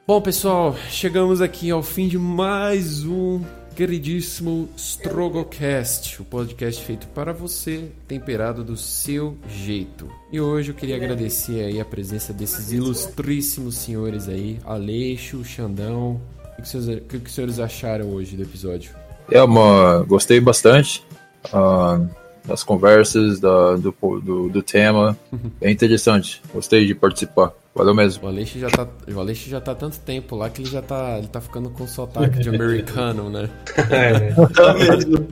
[0.08, 3.40] Bom, pessoal, chegamos aqui ao fim de mais um
[3.76, 10.10] queridíssimo Strogocast, o podcast feito para você, temperado do seu jeito.
[10.32, 16.20] E hoje eu queria agradecer aí a presença desses ilustríssimos senhores aí, Aleixo, Xandão.
[16.54, 18.96] O que, que, vocês, o que os senhores acharam hoje do episódio?
[19.30, 20.04] É uma.
[20.08, 21.06] Gostei bastante
[21.54, 22.02] ah,
[22.50, 25.16] das conversas, da, do, do, do tema.
[25.62, 26.42] É interessante.
[26.52, 27.54] Gostei de participar.
[27.76, 28.26] Valeu mesmo.
[28.26, 30.82] O Aleixo já tá, o Aleixo já tá há tanto tempo lá que ele já
[30.82, 33.50] tá, ele tá ficando com sotaque de americano, né?
[33.90, 34.36] É, né?
[34.54, 35.28] Tá mesmo.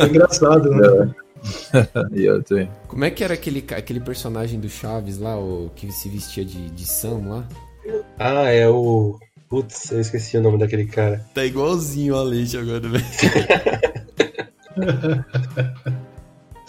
[0.00, 1.14] É engraçado, né?
[2.48, 2.68] Tenho.
[2.88, 6.70] Como é que era aquele, aquele personagem do Chaves lá, o que se vestia de,
[6.70, 7.48] de Sam lá?
[8.18, 9.18] Ah, é o.
[9.48, 11.24] Putz, eu esqueci o nome daquele cara.
[11.32, 13.04] Tá igualzinho o Aleixo agora, velho.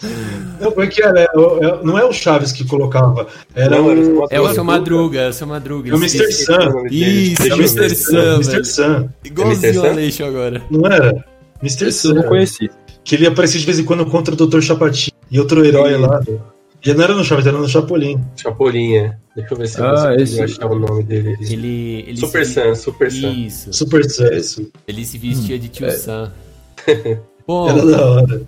[0.60, 4.20] Não, porque era, é é- não é o Chaves que colocava, era Não, era o.
[4.22, 5.90] o É o seu Madruga, é o seu Madruga.
[5.90, 6.22] É o Mr.
[6.24, 6.44] Esqueci.
[6.44, 6.70] Sam.
[6.90, 7.94] Isso, é o eu Mr.
[7.94, 8.64] Sam, Mr.
[8.64, 9.08] Sam.
[9.24, 9.78] Igualzinho Mr.
[9.78, 9.90] o Sam?
[9.90, 10.62] Aleixo agora.
[10.70, 11.24] Não era?
[11.62, 11.84] Mr.
[11.86, 12.14] Eu Sam.
[12.14, 12.70] não conheci.
[13.04, 14.60] Que ele aparecia de vez em quando contra o Dr.
[14.60, 16.20] Chapatinho e outro herói lá.
[16.80, 18.20] Já não era no Chaves, era no Chapolin.
[18.36, 19.16] Chapolin, é.
[19.34, 21.36] Deixa eu ver se eu Ah, consigo esse- achar o nome dele.
[21.40, 22.52] Ele, ele Super se...
[22.54, 23.30] Sam, Super Sam.
[23.30, 23.72] Isso.
[23.72, 24.70] Super isso.
[24.86, 25.90] Ele se vestia de tio é.
[25.90, 26.30] Sam.
[27.46, 28.42] Bom, Era da hora.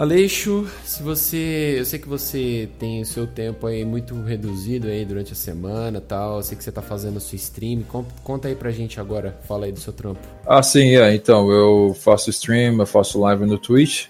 [0.00, 1.74] Aleixo, se você.
[1.76, 6.00] Eu sei que você tem o seu tempo aí muito reduzido aí durante a semana
[6.00, 6.36] tal.
[6.38, 7.82] Eu sei que você tá fazendo a sua stream.
[7.82, 9.38] Con- Conta aí pra gente agora.
[9.46, 10.18] Fala aí do seu trampo.
[10.46, 11.14] Ah, sim, é.
[11.14, 14.06] Então, eu faço stream, eu faço live no Twitch.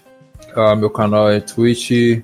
[0.55, 2.23] Ah, meu canal é twitch.tv,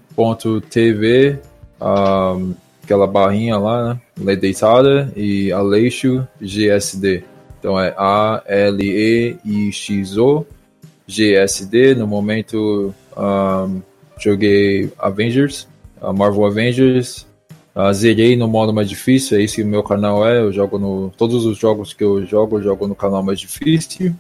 [1.82, 2.38] ah,
[2.82, 4.00] aquela barrinha lá, né?
[4.18, 7.22] Lei Deitada, e Aleixo GSD.
[7.60, 8.86] Então é A-L-E-I-X-O
[11.06, 11.96] GSD.
[11.96, 13.68] No momento, ah,
[14.20, 15.68] joguei Avengers,
[16.16, 17.26] Marvel Avengers.
[17.80, 20.40] Ah, zerei no modo mais difícil, é isso que o meu canal é.
[20.40, 21.12] Eu jogo no.
[21.16, 24.16] Todos os jogos que eu jogo, eu jogo no canal mais difícil.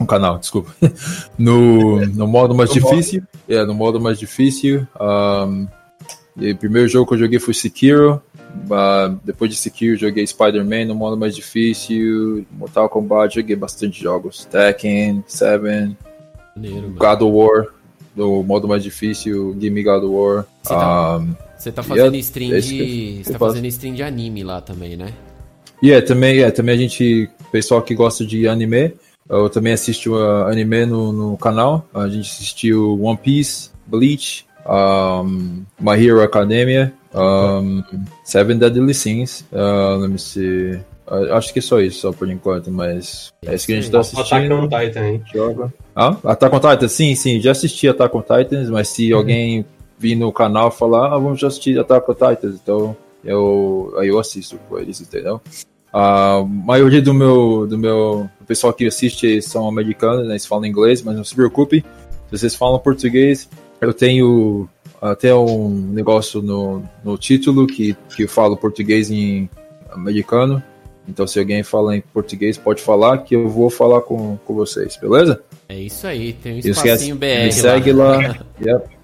[0.00, 0.74] No canal, desculpa.
[1.38, 3.22] no, no modo mais No difícil.
[3.48, 4.86] É, no modo mais difícil.
[4.98, 5.66] Um,
[6.36, 8.22] o primeiro jogo que eu joguei foi Sekiro.
[8.70, 12.46] Ah, depois de Sekiro, joguei Spider-Man no modo mais difícil.
[12.52, 14.46] Mortal Kombat, joguei bastante jogos.
[14.46, 15.96] Tekken, Seven,
[16.56, 16.90] Maneiro.
[16.90, 17.66] God of War,
[18.18, 20.44] no modo mais difícil, Gimme God War.
[20.62, 23.24] Você tá- Um, Você tá fazendo Yeah, stream é que de.
[23.24, 23.52] Você tá faço.
[23.52, 25.12] fazendo stream de anime lá também, né?
[25.82, 28.92] E yeah, também, yeah, também a gente, pessoal que gosta de anime,
[29.28, 31.88] eu também assisto uh, anime no, no canal.
[31.94, 37.82] A gente assistiu One Piece, Bleach, um, My Hero Academia, um,
[38.24, 39.44] Seven Deadly Sins.
[39.52, 40.78] Uh, let me see.
[41.32, 44.00] Acho que é só isso, só por enquanto, mas é isso que a gente tá
[44.00, 44.68] Attack on assistindo.
[44.68, 45.22] Titan, hein?
[45.32, 45.72] Joga.
[45.96, 49.64] Ah, Attack on Titan, sim, sim, já assisti Attack on Titans, mas se alguém
[49.98, 54.58] vir no canal falar, ah, vamos assistir Attack on Titans, então eu, aí eu assisto
[54.68, 55.40] com eles, entendeu?
[55.92, 60.66] A maioria do meu, do meu do pessoal que assiste são americanos, né, eles falam
[60.66, 61.80] inglês, mas não se preocupe,
[62.30, 63.48] se vocês falam português,
[63.80, 64.68] eu tenho
[65.00, 69.48] até um negócio no, no título que, que eu falo português em
[69.90, 70.62] americano,
[71.08, 74.96] então se alguém fala em português, pode falar que eu vou falar com, com vocês,
[74.96, 75.42] beleza?
[75.68, 77.44] É isso aí, tem um espacinho BR.
[77.44, 78.38] me segue lá.
[78.60, 78.98] Yep.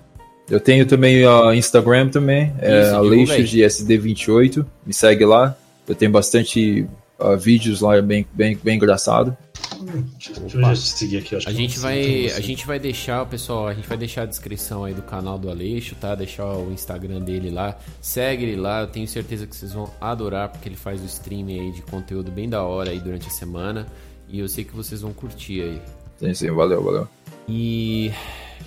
[0.51, 3.25] Eu tenho também o Instagram também, é divulga aí.
[3.25, 4.67] AleixoGSD28.
[4.85, 5.57] Me segue lá.
[5.89, 6.87] Eu tenho bastante
[7.19, 9.37] ah, vídeos lá, bem, bem, bem engraçado.
[9.83, 11.37] Deixa eu já seguir aqui.
[11.37, 14.27] Acho A que gente vai, a gente vai deixar, pessoal, a gente vai deixar a
[14.27, 16.15] descrição aí do canal do Aleixo, tá?
[16.15, 17.77] Deixar o Instagram dele lá.
[18.01, 21.49] Segue ele lá, eu tenho certeza que vocês vão adorar, porque ele faz o stream
[21.49, 23.87] aí de conteúdo bem da hora aí durante a semana.
[24.29, 25.83] E eu sei que vocês vão curtir aí.
[26.19, 27.09] Sim, sim, valeu, valeu.
[27.49, 28.13] E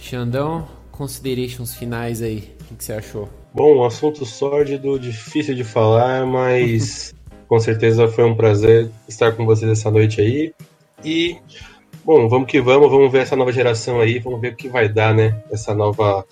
[0.01, 2.55] Xandão, considerations finais aí.
[2.61, 3.29] O que, que você achou?
[3.53, 7.13] Bom, um assunto sórdido, difícil de falar, mas
[7.47, 10.53] com certeza foi um prazer estar com vocês essa noite aí.
[11.03, 11.37] E,
[12.03, 14.89] bom, vamos que vamos, vamos ver essa nova geração aí, vamos ver o que vai
[14.89, 15.41] dar, né?
[15.51, 16.25] Essa nova,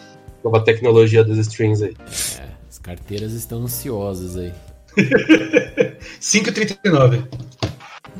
[0.43, 1.95] nova tecnologia dos streams aí.
[2.39, 4.53] É, as carteiras estão ansiosas aí.
[6.19, 7.27] 5,39.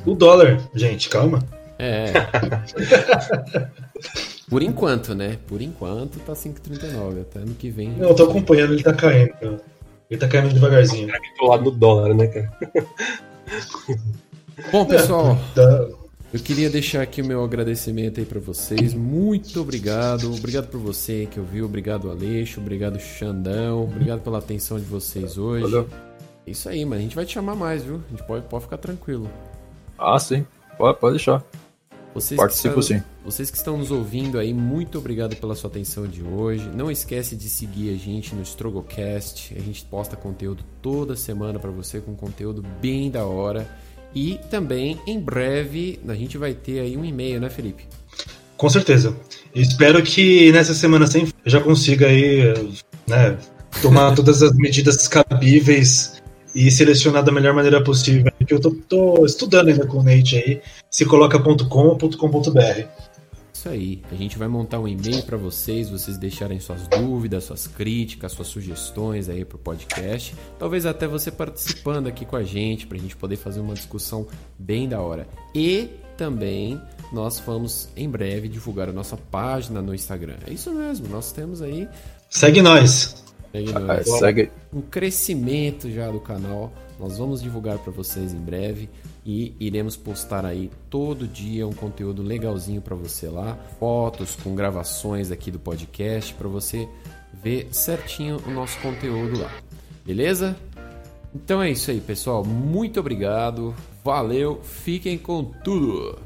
[0.06, 1.40] O dólar, gente, calma.
[1.80, 2.14] É.
[4.50, 5.38] Por enquanto, né?
[5.48, 7.22] Por enquanto tá 5,39.
[7.22, 7.90] Até ano que vem.
[7.90, 9.32] Não, eu tô acompanhando, ele tá caindo.
[9.34, 9.62] cara.
[10.10, 11.12] Ele tá caindo devagarzinho.
[11.40, 12.54] Tô lá no dólar, né, cara?
[14.72, 15.88] Bom, pessoal, Dá-
[16.36, 18.94] eu queria deixar aqui o meu agradecimento aí pra vocês.
[18.94, 20.34] Muito obrigado.
[20.34, 21.64] Obrigado por você que ouviu.
[21.64, 22.60] Obrigado, Aleixo.
[22.60, 23.86] Obrigado, Xandão.
[23.86, 25.64] Obrigado pela atenção de vocês hoje.
[25.64, 25.88] Valeu.
[26.46, 27.00] Isso aí, mano.
[27.00, 28.04] A gente vai te chamar mais, viu?
[28.06, 29.32] A gente pode, pode ficar tranquilo.
[29.98, 30.46] Ah, sim.
[30.78, 31.42] Pode, pode deixar.
[32.14, 33.02] Vocês Participo que sim.
[33.24, 36.70] Vocês que estão nos ouvindo aí, muito obrigado pela sua atenção de hoje.
[36.76, 39.56] Não esquece de seguir a gente no Strogocast.
[39.58, 43.66] A gente posta conteúdo toda semana pra você com conteúdo bem da hora.
[44.16, 47.84] E também, em breve, a gente vai ter aí um e-mail, né, Felipe?
[48.56, 49.14] Com certeza.
[49.54, 52.54] Espero que nessa semana sem eu já consiga aí,
[53.06, 53.38] né,
[53.82, 56.22] tomar todas as medidas cabíveis
[56.56, 58.32] e selecionar da melhor maneira possível.
[58.50, 62.88] Eu tô, tô estudando ainda com o Nate aí, se coloca.com ou .com.br.
[63.66, 64.02] Isso aí.
[64.12, 68.48] A gente vai montar um e-mail pra vocês, vocês deixarem suas dúvidas, suas críticas, suas
[68.48, 70.36] sugestões aí pro podcast.
[70.60, 74.28] Talvez até você participando aqui com a gente, pra gente poder fazer uma discussão
[74.60, 75.28] bem da hora.
[75.56, 76.80] E também
[77.12, 80.36] nós vamos em breve divulgar a nossa página no Instagram.
[80.48, 81.90] É isso mesmo, nós temos aí
[82.30, 83.24] Segue nós.
[83.52, 84.52] segue Ah, nós, segue.
[84.72, 86.72] um crescimento já do canal.
[87.00, 88.90] Nós vamos divulgar para vocês em breve
[89.26, 95.32] e iremos postar aí todo dia um conteúdo legalzinho para você lá, fotos com gravações
[95.32, 96.88] aqui do podcast para você
[97.44, 99.52] ver certinho o nosso conteúdo lá.
[100.06, 100.56] Beleza?
[101.34, 102.46] Então é isso aí, pessoal.
[102.46, 103.76] Muito obrigado.
[104.04, 104.62] Valeu.
[104.64, 106.25] Fiquem com tudo.